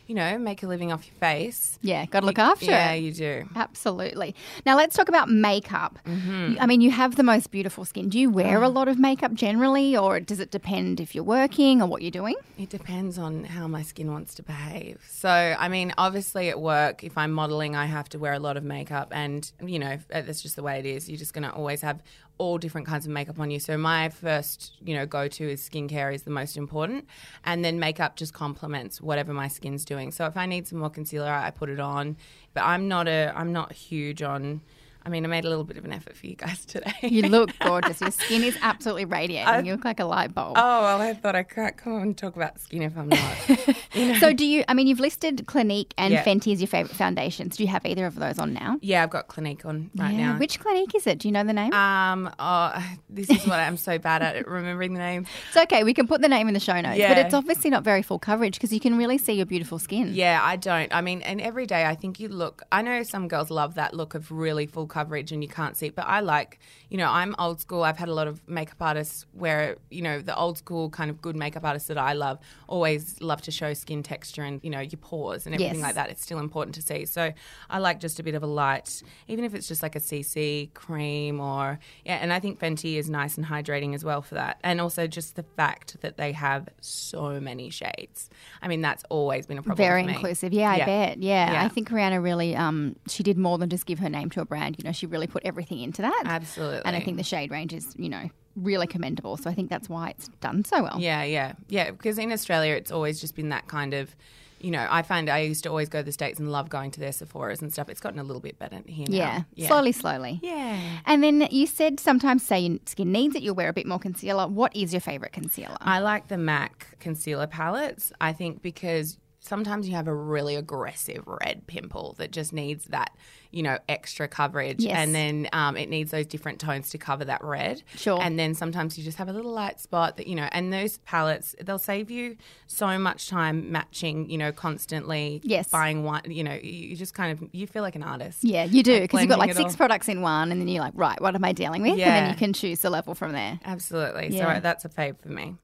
you 0.09 0.15
know, 0.15 0.39
make 0.39 0.63
a 0.63 0.67
living 0.67 0.91
off 0.93 1.07
your 1.07 1.15
face, 1.17 1.79
Yeah, 1.83 2.05
got 2.07 2.21
to 2.21 2.27
look 2.27 2.39
after 2.39 2.65
yeah, 2.67 2.91
it. 2.93 3.01
you 3.01 3.13
do. 3.13 3.49
Absolutely. 3.55 4.35
Now 4.67 4.77
let's 4.77 4.97
talk 4.97 5.09
about 5.09 5.29
makeup. 5.31 5.99
Mm-hmm. 6.07 6.57
I 6.61 6.67
mean, 6.67 6.81
you 6.81 6.91
have 6.91 7.17
the 7.17 7.23
most 7.23 7.51
beautiful 7.51 7.85
skin. 7.85 8.09
Do 8.09 8.19
you 8.19 8.31
wear 8.31 8.63
a 8.63 8.69
lot 8.69 8.89
of 8.89 8.99
makeup 8.99 9.33
generally, 9.35 9.97
or 9.97 10.19
does 10.21 10.41
it 10.41 10.51
depend 10.51 11.01
if 11.01 11.15
you're 11.15 11.25
working 11.25 11.81
or 11.83 11.87
what 11.87 12.03
you're 12.03 12.11
doing? 12.11 12.35
It 12.59 12.71
depends 12.71 13.19
on 13.19 13.45
how 13.45 13.69
my 13.69 13.83
skin 13.83 14.11
wants 14.13 14.35
to 14.35 14.43
behave. 14.43 15.01
So, 15.09 15.29
I 15.31 15.69
mean, 15.69 15.93
obviously 15.99 16.49
at 16.49 16.61
work, 16.61 17.05
if 17.05 17.17
I'm 17.17 17.33
modeling, 17.33 17.77
I 17.77 17.87
have 17.87 18.09
to 18.11 18.19
wear 18.19 18.33
a 18.33 18.39
lot 18.39 18.57
of 18.57 18.65
makeup, 18.65 19.09
and 19.13 19.51
you 19.65 19.79
know 19.79 19.99
that's 20.09 20.43
just 20.43 20.57
the 20.57 20.62
way 20.63 20.79
it 20.79 20.87
is. 20.87 21.09
You're 21.09 21.19
just 21.19 21.35
going 21.35 21.45
to 21.45 21.53
always 21.53 21.81
have 21.83 22.03
all 22.39 22.59
different 22.59 22.87
kinds 22.87 23.07
of 23.07 23.13
makeup 23.13 23.39
on 23.39 23.51
you. 23.51 23.61
So, 23.61 23.77
my 23.77 24.09
first, 24.09 24.73
you 24.85 24.95
know, 24.95 25.07
go 25.07 25.29
to 25.29 25.51
is 25.51 25.69
skincare 25.69 26.15
is 26.15 26.23
the 26.23 26.31
most 26.31 26.57
important, 26.57 27.07
and 27.45 27.65
then 27.65 27.79
makeup 27.79 28.17
just 28.17 28.33
complements 28.33 29.01
whatever 29.01 29.33
my 29.33 29.49
skin's 29.49 29.85
doing. 29.85 30.11
So, 30.11 30.27
if 30.27 30.37
I 30.37 30.47
need 30.47 30.67
some 30.67 30.79
more 30.79 30.91
concealer, 30.91 31.31
I 31.31 31.51
put 31.51 31.69
it 31.69 31.81
on. 31.81 32.17
But 32.55 32.65
I'm 32.65 32.89
not 32.89 33.09
a, 33.09 33.33
I'm 33.35 33.53
not 33.53 33.73
huge 33.73 34.23
on. 34.23 34.63
I 35.05 35.09
mean, 35.09 35.25
I 35.25 35.29
made 35.29 35.45
a 35.45 35.49
little 35.49 35.65
bit 35.65 35.77
of 35.77 35.85
an 35.85 35.93
effort 35.93 36.17
for 36.17 36.27
you 36.27 36.37
guys 36.37 36.65
today. 36.67 36.93
You 37.03 37.23
look 37.23 37.51
gorgeous. 37.61 38.01
Your 38.01 38.11
skin 38.11 38.43
is 38.45 38.57
absolutely 38.63 39.05
radiating. 39.05 39.67
you 39.67 39.73
look 39.73 39.85
like 39.85 40.01
a 40.01 40.05
light 40.05 40.35
bulb. 40.35 40.55
Oh 40.57 40.83
well, 40.83 41.01
I 41.01 41.15
thought 41.15 41.35
I 41.35 41.43
can't 41.43 41.77
come 41.77 41.95
on 41.95 42.03
and 42.03 42.17
talk 42.19 42.37
about 42.37 42.61
skin 42.61 42.83
if 42.83 42.97
I'm 42.97 43.09
not. 43.09 43.21
You 43.95 44.07
know? 44.13 44.19
So, 44.21 44.33
do 44.33 44.47
you? 44.47 44.65
I 44.69 44.75
mean, 44.75 44.87
you've 44.87 45.01
listed 45.01 45.47
Clinique 45.47 45.93
and 45.99 46.15
Yeah. 46.15 46.25
Fenty 46.25 46.51
as 46.55 46.63
your 46.63 46.69
favorite 46.69 46.95
foundations. 46.97 47.59
Do 47.59 47.63
you 47.63 47.69
have 47.69 47.85
either 47.85 48.07
of 48.07 48.15
those 48.15 48.39
on 48.39 48.55
now? 48.55 48.79
yeah, 48.81 49.03
I've 49.03 49.11
got 49.11 49.29
Clinique 49.29 49.67
on 49.67 49.91
right 49.97 50.15
Yeah. 50.15 50.33
now. 50.33 50.39
Which 50.39 50.59
Clinique 50.61 50.95
is 50.95 51.07
it? 51.07 51.19
Do 51.19 51.29
you 51.29 51.33
know 51.33 51.45
the 51.45 51.53
name? 51.53 51.75
Um, 51.75 52.31
oh, 52.39 52.83
this 53.11 53.29
is 53.29 53.47
what 53.47 53.59
I'm 53.61 53.77
so 53.77 53.99
bad 53.99 54.23
at 54.23 54.49
remembering 54.49 54.95
the 54.95 55.01
name. 55.01 55.27
it's 55.49 55.57
okay. 55.59 55.85
We 55.85 55.93
can 55.93 56.07
put 56.07 56.23
the 56.23 56.29
name 56.29 56.49
in 56.49 56.55
the 56.55 56.61
show 56.61 56.81
notes, 56.81 56.97
yeah. 56.97 57.09
but 57.13 57.19
it's 57.19 57.35
obviously 57.35 57.69
not 57.69 57.85
very 57.85 58.01
full 58.01 58.19
coverage 58.19 58.55
because 58.55 58.73
you 58.73 58.81
can 58.81 58.97
really 58.97 59.19
see 59.19 59.35
your 59.35 59.45
beautiful 59.47 59.79
skin. 59.79 60.13
Yeah, 60.15 60.41
I 60.43 60.57
don't. 60.57 60.95
I 60.95 61.03
mean, 61.03 61.21
and 61.23 61.39
every 61.41 61.67
day 61.67 61.85
I 61.85 61.95
think 61.95 62.19
you 62.19 62.29
look. 62.29 62.63
I 62.73 62.81
know 62.81 63.03
some 63.03 63.29
girls 63.29 63.51
love 63.51 63.75
that 63.75 63.93
look 63.93 64.15
of 64.15 64.31
really 64.33 64.65
full 64.67 64.87
coverage 64.99 65.33
and 65.33 65.43
you 65.43 65.49
can't 65.49 65.77
see, 65.77 65.87
it, 65.87 65.95
but 65.97 66.07
I 66.07 66.21
like. 66.21 66.59
You 66.93 66.99
know, 66.99 67.09
I'm 67.21 67.35
old 67.39 67.59
school. 67.59 67.83
I've 67.89 67.97
had 67.97 68.11
a 68.11 68.15
lot 68.21 68.29
of 68.29 68.47
makeup 68.47 68.77
artists 68.81 69.25
where 69.33 69.77
you 69.91 70.03
know 70.03 70.21
the 70.21 70.37
old 70.45 70.59
school 70.59 70.91
kind 70.91 71.09
of 71.11 71.17
good 71.27 71.37
makeup 71.45 71.65
artists 71.65 71.89
that 71.89 71.97
I 71.97 72.13
love 72.13 72.37
always 72.69 73.19
love 73.23 73.41
to 73.43 73.51
show 73.51 73.73
skin 73.73 74.03
texture 74.03 74.43
and 74.43 74.61
you 74.63 74.69
know 74.75 74.81
your 74.81 74.99
pores 75.09 75.47
and 75.47 75.55
everything 75.55 75.77
Yes. 75.79 75.83
like 75.89 75.95
that. 75.95 76.11
It's 76.11 76.23
still 76.23 76.39
important 76.39 76.75
to 76.75 76.83
see. 76.83 77.07
So 77.07 77.33
I 77.71 77.79
like 77.79 77.99
just 77.99 78.21
a 78.21 78.23
bit 78.23 78.35
of 78.35 78.43
a 78.43 78.47
light, 78.47 79.03
even 79.27 79.43
if 79.47 79.55
it's 79.55 79.67
just 79.69 79.83
like 79.83 79.97
a 79.97 80.01
CC 80.01 80.73
cream 80.75 81.41
or 81.41 81.79
yeah. 82.05 82.17
And 82.21 82.31
I 82.31 82.41
think 82.41 82.61
Fenty 82.61 82.97
is 82.97 83.09
nice 83.09 83.39
and 83.39 83.47
hydrating 83.47 83.95
as 83.95 84.05
well 84.05 84.21
for 84.21 84.35
that. 84.35 84.59
And 84.63 84.79
also 84.79 85.07
just 85.07 85.37
the 85.37 85.45
fact 85.57 85.97
that 86.03 86.19
they 86.19 86.33
have 86.33 86.69
so 86.83 87.41
many 87.41 87.71
shades. 87.71 88.29
I 88.61 88.69
mean, 88.69 88.83
that's 88.83 89.03
always 89.09 89.47
been 89.47 89.57
a 89.57 89.63
problem. 89.63 89.79
Very 89.83 90.03
for 90.03 90.09
me. 90.09 90.15
inclusive. 90.15 90.53
Yeah, 90.53 90.71
I 90.71 90.79
bet. 90.85 91.19
Yeah. 91.23 91.53
Yeah. 91.53 91.65
I 91.65 91.69
think 91.69 91.89
Rihanna 91.89 92.23
really 92.23 92.55
um 92.55 92.97
she 93.09 93.23
did 93.23 93.39
more 93.39 93.57
than 93.57 93.71
just 93.71 93.87
give 93.87 93.99
her 94.01 94.11
name 94.11 94.29
to 94.31 94.43
a 94.43 94.45
brand. 94.45 94.77
You 94.83 94.89
know, 94.89 94.93
she 94.93 95.07
really 95.07 95.29
put 95.29 95.45
everything 95.45 95.81
into 95.81 96.03
that. 96.03 96.23
Absolutely. 96.25 96.83
And 96.85 96.97
I 96.97 97.01
think 97.01 97.17
the 97.17 97.23
shade 97.23 97.53
range 97.53 97.73
is, 97.73 97.95
you 97.97 98.09
know, 98.09 98.29
really 98.57 98.89
commendable. 98.89 99.37
So 99.37 99.49
I 99.49 99.55
think 99.55 99.71
that's 99.71 99.89
why 99.89 100.11
it's 100.11 100.27
done 100.41 100.65
so 100.65 100.83
well. 100.83 100.97
Yeah, 100.99 101.23
yeah, 101.23 101.53
yeah. 101.69 101.93
Because 101.93 102.19
in 102.19 102.33
Australia, 102.33 102.75
it's 102.75 102.91
always 102.91 103.21
just 103.21 103.37
been 103.37 103.51
that 103.51 103.69
kind 103.69 103.95
of. 103.95 104.17
You 104.61 104.71
know, 104.71 104.87
I 104.89 105.03
find 105.03 105.29
I 105.29 105.41
used 105.41 105.65
to 105.65 105.71
always 105.71 105.89
go 105.89 105.99
to 106.01 106.05
the 106.05 106.13
States 106.13 106.39
and 106.39 106.51
love 106.51 106.69
going 106.69 106.93
to 106.93 107.01
their 107.01 107.11
Sephora's 107.11 107.63
and 107.63 107.73
stuff. 107.73 107.89
It's 107.89 107.99
gotten 107.99 108.21
a 108.21 108.23
little 108.23 108.41
bit 108.41 108.61
better 108.61 108.81
here 108.87 109.07
now. 109.09 109.17
Yeah. 109.17 109.43
Yeah. 109.55 109.67
Slowly, 109.67 109.91
slowly. 109.91 110.39
Yeah. 110.41 110.81
And 111.05 111.23
then 111.23 111.49
you 111.51 111.67
said 111.67 111.99
sometimes 111.99 112.47
say 112.47 112.61
your 112.61 112.79
skin 112.87 113.11
needs 113.11 113.35
it, 113.35 113.43
you'll 113.43 113.57
wear 113.57 113.69
a 113.69 113.73
bit 113.73 113.87
more 113.87 113.99
concealer. 113.99 114.47
What 114.47 114.75
is 114.77 114.93
your 114.93 115.01
favourite 115.01 115.33
concealer? 115.33 115.77
I 115.81 115.99
like 115.99 116.29
the 116.29 116.39
MAC 116.39 116.97
concealer 117.01 117.49
palettes. 117.49 118.13
I 118.21 118.33
think 118.33 118.63
because 118.63 119.19
sometimes 119.43 119.89
you 119.89 119.95
have 119.97 120.07
a 120.07 120.15
really 120.15 120.55
aggressive 120.55 121.25
red 121.27 121.67
pimple 121.67 122.15
that 122.19 122.31
just 122.31 122.53
needs 122.53 122.85
that, 122.87 123.15
you 123.51 123.63
know, 123.63 123.77
extra 123.89 124.29
coverage. 124.29 124.85
Yes. 124.85 124.97
And 124.97 125.15
then 125.15 125.49
um, 125.53 125.77
it 125.77 125.89
needs 125.89 126.13
those 126.13 126.27
different 126.27 126.61
tones 126.61 126.91
to 126.91 126.99
cover 126.99 127.25
that 127.25 127.43
red. 127.43 127.83
Sure. 127.97 128.23
And 128.23 128.39
then 128.39 128.55
sometimes 128.55 128.97
you 128.97 129.03
just 129.03 129.19
have 129.19 129.29
a 129.29 129.33
little 129.33 129.51
light 129.51 129.81
spot 129.81 130.17
that, 130.17 130.29
you 130.29 130.37
know, 130.37 130.49
and 130.53 130.73
those 130.73 130.99
palettes, 130.99 131.57
they'll 131.61 131.81
save 131.81 132.09
you 132.11 132.37
so 132.69 132.99
much 132.99 133.29
time 133.29 133.73
matching, 133.73 134.31
you 134.31 134.39
know, 134.39 134.53
constantly. 134.53 135.41
Yes. 135.43 135.69
Buying 135.69 136.05
one, 136.05 136.23
you 136.31 136.45
know, 136.45 136.55
you 136.55 136.95
just 136.95 137.15
kind 137.15 137.33
of, 137.33 137.49
you 137.53 137.67
feel 137.67 137.83
like 137.83 137.97
an 137.97 138.05
artist. 138.05 138.45
yeah, 138.45 138.65
you 138.65 138.85
do 138.85 139.01
because 139.01 139.21
you've 139.21 139.29
got 139.29 139.41
like 139.41 139.55
six 139.55 139.75
products 139.75 140.09
in 140.09 140.23
one, 140.23 140.53
and 140.53 140.61
then 140.61 140.69
you're 140.69 140.83
like, 140.83 140.95
right, 140.97 141.21
what 141.21 141.35
am 141.35 141.45
I 141.45 141.53
dealing 141.53 141.83
with? 141.83 141.99
Yeah. 141.99 142.15
And 142.15 142.27
then 142.27 142.31
you 142.31 142.39
can 142.39 142.53
choose 142.53 142.81
the 142.81 142.91
level 142.91 143.17
from 143.17 143.33
there. 143.33 143.59
Absolutely. 143.65 144.29
Yeah. 144.29 144.55
So 144.55 144.61
that's 144.61 144.85
a 144.85 144.89
fave 144.89 145.19
for 145.19 145.31
me. 145.31 145.57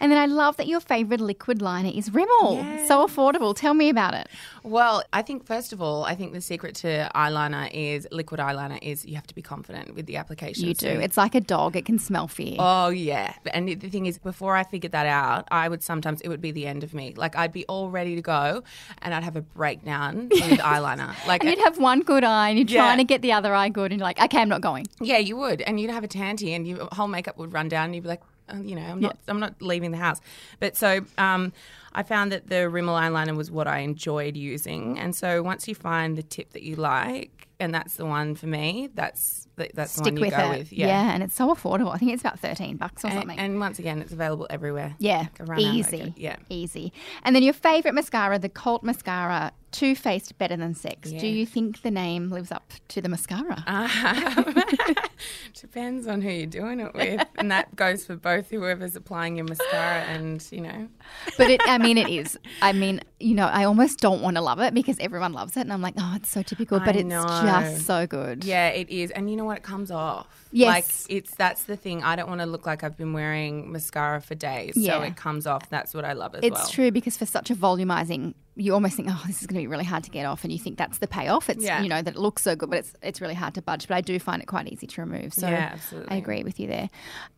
And 0.00 0.10
then 0.10 0.18
I 0.18 0.26
love 0.26 0.56
that 0.56 0.66
your 0.66 0.80
favourite 0.80 1.20
liquid 1.20 1.60
liner 1.62 1.90
is 1.94 2.10
Rimmel. 2.10 2.86
So 2.88 3.06
affordable. 3.06 3.54
Tell 3.54 3.74
me 3.74 3.88
about 3.90 4.14
it. 4.14 4.28
Well, 4.62 5.02
I 5.12 5.22
think 5.22 5.44
first 5.46 5.72
of 5.72 5.80
all, 5.82 6.04
I 6.04 6.14
think 6.14 6.32
the 6.32 6.40
secret 6.40 6.74
to 6.76 7.10
eyeliner 7.14 7.70
is 7.72 8.06
liquid 8.10 8.40
eyeliner 8.40 8.78
is 8.82 9.04
you 9.06 9.14
have 9.14 9.26
to 9.26 9.34
be 9.34 9.42
confident 9.42 9.94
with 9.94 10.06
the 10.06 10.16
application. 10.16 10.66
You 10.68 10.74
do. 10.74 10.88
It's 10.88 11.16
like 11.16 11.34
a 11.34 11.40
dog. 11.40 11.76
It 11.76 11.84
can 11.84 11.98
smell 11.98 12.28
fear. 12.28 12.56
Oh 12.58 12.88
yeah, 12.88 13.34
and 13.52 13.68
the 13.68 13.74
thing 13.88 14.06
is, 14.06 14.18
before 14.18 14.56
I 14.56 14.64
figured 14.64 14.92
that 14.92 15.06
out, 15.06 15.46
I 15.50 15.68
would 15.68 15.82
sometimes 15.82 16.20
it 16.22 16.28
would 16.28 16.40
be 16.40 16.50
the 16.50 16.66
end 16.66 16.82
of 16.82 16.94
me. 16.94 17.14
Like 17.16 17.36
I'd 17.36 17.52
be 17.52 17.64
all 17.66 17.90
ready 17.90 18.14
to 18.16 18.22
go, 18.22 18.62
and 19.02 19.14
I'd 19.14 19.22
have 19.24 19.36
a 19.36 19.42
breakdown 19.42 20.28
with 20.30 20.42
eyeliner. 20.60 21.14
Like 21.26 21.42
and 21.42 21.50
you'd 21.50 21.64
have 21.64 21.78
one 21.78 22.00
good 22.00 22.24
eye 22.24 22.50
and 22.50 22.58
you're 22.58 22.68
Yeah. 22.68 22.86
trying 22.86 22.98
to 22.98 23.04
get 23.04 23.22
the 23.22 23.32
other 23.32 23.54
eye 23.54 23.68
good 23.68 23.92
and 23.92 23.98
you're 24.00 24.06
like, 24.06 24.20
okay, 24.20 24.38
I'm 24.40 24.48
not 24.48 24.60
going. 24.62 24.86
yeah, 25.00 25.18
you 25.18 25.36
would, 25.36 25.60
and 25.62 25.78
you'd 25.80 25.90
have 25.90 26.04
a 26.04 26.08
tanty, 26.08 26.52
and 26.54 26.66
your 26.66 26.88
whole 26.92 27.08
makeup 27.08 27.36
would 27.38 27.52
run 27.52 27.68
down, 27.68 27.86
and 27.86 27.94
you'd 27.94 28.02
be 28.02 28.08
like, 28.08 28.22
you 28.54 28.76
know, 28.76 28.82
I'm 28.82 29.00
not, 29.00 29.18
I'm 29.28 29.40
not 29.40 29.60
leaving 29.60 29.90
the 29.90 29.98
house. 29.98 30.20
But 30.58 30.76
so. 30.76 31.00
Um, 31.18 31.52
I 31.92 32.02
found 32.02 32.30
that 32.32 32.48
the 32.48 32.68
Rimmel 32.68 32.94
eyeliner 32.98 33.36
was 33.36 33.50
what 33.50 33.66
I 33.66 33.78
enjoyed 33.78 34.36
using. 34.36 34.98
And 34.98 35.14
so 35.14 35.42
once 35.42 35.66
you 35.68 35.74
find 35.74 36.16
the 36.16 36.22
tip 36.22 36.50
that 36.52 36.62
you 36.62 36.76
like, 36.76 37.48
and 37.58 37.74
that's 37.74 37.94
the 37.96 38.06
one 38.06 38.34
for 38.36 38.46
me, 38.46 38.88
that's 38.94 39.46
the, 39.56 39.68
that's 39.74 39.92
Stick 39.92 40.04
the 40.04 40.10
one 40.12 40.16
you 40.16 40.20
with 40.22 40.30
go 40.36 40.50
it. 40.52 40.58
with. 40.60 40.72
Yeah. 40.72 41.12
and 41.12 41.22
it's 41.22 41.34
so 41.34 41.52
affordable. 41.54 41.92
I 41.94 41.98
think 41.98 42.12
it's 42.12 42.22
about 42.22 42.38
13 42.38 42.76
bucks 42.78 43.04
or 43.04 43.08
And, 43.08 43.18
something. 43.18 43.38
and 43.38 43.60
once 43.60 43.78
again, 43.78 44.00
it's 44.00 44.12
available 44.12 44.46
everywhere. 44.48 44.94
yeah, 44.98 45.26
easy. 45.58 46.14
Yeah. 46.16 46.36
Easy. 46.48 46.92
And 47.22 47.36
then 47.36 47.42
your 47.42 47.52
favourite 47.52 47.94
mascara, 47.94 48.38
the 48.38 48.48
Cult 48.48 48.82
Mascara, 48.82 49.52
Too 49.72 49.94
Faced 49.94 50.38
Better 50.38 50.56
Than 50.56 50.74
Sex. 50.74 51.10
Do 51.10 51.26
you 51.26 51.44
think 51.44 51.82
the 51.82 51.90
name 51.90 52.30
lives 52.30 52.50
up 52.50 52.72
to 52.88 53.02
the 53.02 53.10
mascara? 53.10 53.62
Um, 53.66 54.54
depends 55.60 56.06
on 56.06 56.22
who 56.22 56.30
you're 56.30 56.46
doing 56.46 56.80
it 56.80 56.94
with, 56.94 57.26
and 57.36 57.50
that 57.50 57.74
goes 57.76 58.06
for 58.06 58.16
both 58.16 58.48
whoever's 58.50 58.96
applying 58.96 59.36
your 59.36 59.44
mascara 59.46 60.02
and 60.04 60.44
you 60.50 60.60
know. 60.62 60.88
but 61.36 61.50
it, 61.50 61.60
I 61.66 61.76
mean, 61.82 61.98
it 61.98 62.08
is. 62.08 62.38
I 62.62 62.72
mean, 62.72 63.00
you 63.18 63.34
know, 63.34 63.46
I 63.46 63.64
almost 63.64 64.00
don't 64.00 64.22
want 64.22 64.36
to 64.36 64.42
love 64.42 64.60
it 64.60 64.72
because 64.74 64.98
everyone 65.00 65.32
loves 65.32 65.56
it, 65.56 65.60
and 65.60 65.72
I'm 65.72 65.82
like, 65.82 65.94
oh, 65.98 66.12
it's 66.16 66.28
so 66.30 66.42
typical, 66.42 66.80
but 66.80 66.96
it's 66.96 67.08
just 67.08 67.86
so 67.86 68.06
good. 68.06 68.44
Yeah, 68.44 68.68
it 68.68 68.88
is, 68.88 69.10
and 69.10 69.30
you 69.30 69.36
know 69.36 69.44
what? 69.44 69.58
It 69.58 69.62
comes 69.62 69.90
off. 69.90 70.26
Yes. 70.52 70.66
like 71.08 71.16
it's 71.16 71.34
that's 71.36 71.64
the 71.64 71.76
thing. 71.76 72.02
I 72.02 72.16
don't 72.16 72.28
want 72.28 72.40
to 72.40 72.46
look 72.46 72.66
like 72.66 72.82
I've 72.82 72.96
been 72.96 73.12
wearing 73.12 73.70
mascara 73.70 74.20
for 74.20 74.34
days, 74.34 74.76
Yeah. 74.76 74.94
so 74.98 75.02
it 75.02 75.14
comes 75.16 75.46
off. 75.46 75.70
That's 75.70 75.94
what 75.94 76.04
I 76.04 76.12
love 76.14 76.34
as 76.34 76.42
It's 76.42 76.54
well. 76.54 76.62
It's 76.62 76.70
true 76.72 76.90
because 76.90 77.16
for 77.16 77.24
such 77.26 77.50
a 77.50 77.54
volumizing, 77.54 78.34
you 78.56 78.74
almost 78.74 78.96
think, 78.96 79.08
oh, 79.10 79.22
this 79.28 79.40
is 79.40 79.46
going 79.46 79.60
to 79.60 79.62
be 79.62 79.68
really 79.68 79.84
hard 79.84 80.02
to 80.04 80.10
get 80.10 80.26
off, 80.26 80.42
and 80.42 80.52
you 80.52 80.58
think 80.58 80.76
that's 80.76 80.98
the 80.98 81.06
payoff. 81.06 81.48
It's 81.48 81.62
Yeah. 81.62 81.82
you 81.82 81.88
know 81.88 82.02
that 82.02 82.14
it 82.16 82.18
looks 82.18 82.42
so 82.42 82.56
good, 82.56 82.68
but 82.68 82.80
it's 82.80 82.94
it's 83.00 83.20
really 83.20 83.34
hard 83.34 83.54
to 83.54 83.62
budge. 83.62 83.86
But 83.86 83.94
I 83.96 84.00
do 84.00 84.18
find 84.18 84.42
it 84.42 84.46
quite 84.46 84.66
easy 84.66 84.88
to 84.88 85.00
remove. 85.02 85.34
So 85.34 85.46
Yeah. 85.48 85.76
I 86.08 86.16
agree 86.16 86.42
with 86.42 86.58
you 86.58 86.66
there. 86.66 86.90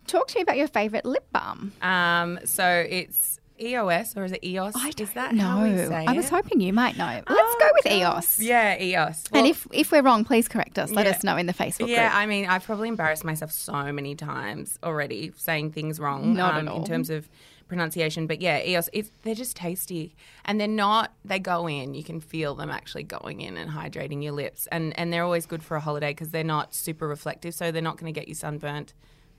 Talk 0.06 0.28
to 0.28 0.36
me 0.38 0.42
about 0.42 0.56
your 0.56 0.68
favorite 0.68 1.04
lip 1.04 1.26
balm. 1.32 1.72
Um, 1.82 2.38
so 2.44 2.66
it's 2.88 3.40
EOS 3.60 4.16
or 4.16 4.24
is 4.24 4.32
it 4.32 4.44
EOS? 4.44 4.74
I 4.76 4.88
is 4.88 4.94
don't 4.94 5.14
that 5.14 5.34
know. 5.34 5.44
how 5.44 5.62
we 5.64 5.76
say 5.76 6.04
I 6.06 6.12
was 6.12 6.26
it? 6.26 6.30
hoping 6.30 6.60
you 6.60 6.72
might 6.72 6.96
know. 6.96 7.04
Let's 7.04 7.24
Oh, 7.28 7.56
go 7.60 7.68
with. 7.74 7.86
EOS. 7.86 8.40
Yeah, 8.40 8.80
EOS. 8.80 9.24
and 9.32 9.46
if 9.46 9.66
if 9.72 9.92
we're 9.92 10.02
wrong, 10.02 10.24
please 10.24 10.48
correct 10.48 10.78
us. 10.78 10.90
Let 10.90 11.06
Yeah. 11.06 11.12
us 11.12 11.22
know 11.24 11.36
in 11.36 11.46
the 11.46 11.52
Facebook 11.54 11.78
group. 11.78 11.90
Yeah, 11.90 12.08
group. 12.08 12.16
I 12.16 12.26
mean, 12.26 12.46
I've 12.46 12.64
probably 12.64 12.88
embarrassed 12.88 13.24
myself 13.24 13.52
so 13.52 13.92
many 13.92 14.14
times 14.14 14.78
already 14.82 15.32
saying 15.36 15.72
things 15.72 16.00
wrong 16.00 16.34
Not 16.34 16.54
at 16.54 16.60
um, 16.60 16.68
all. 16.68 16.78
in 16.78 16.84
terms 16.84 17.10
of 17.10 17.28
pronunciation. 17.68 18.26
But 18.26 18.42
yeah, 18.42 18.62
EOS, 18.62 18.90
it's, 18.92 19.10
they're 19.22 19.34
just 19.34 19.56
tasty. 19.56 20.14
And 20.44 20.60
they're 20.60 20.68
not, 20.68 21.12
they 21.24 21.38
go 21.38 21.66
in, 21.66 21.94
you 21.94 22.04
can 22.04 22.20
feel 22.20 22.54
them 22.54 22.70
actually 22.70 23.04
going 23.04 23.40
in 23.40 23.56
and 23.56 23.70
hydrating 23.70 24.22
your 24.22 24.32
lips. 24.32 24.66
And, 24.70 24.98
and 24.98 25.10
they're 25.10 25.24
always 25.24 25.46
good 25.46 25.62
for 25.62 25.76
a 25.76 25.80
holiday 25.80 26.10
because 26.10 26.30
they're 26.30 26.44
not 26.44 26.74
super 26.74 27.08
reflective. 27.08 27.54
So 27.54 27.70
they're 27.72 27.80
not 27.80 27.96
going 27.96 28.12
to 28.12 28.18
get 28.20 28.28
you 28.28 28.34
sunburnt 28.34 28.92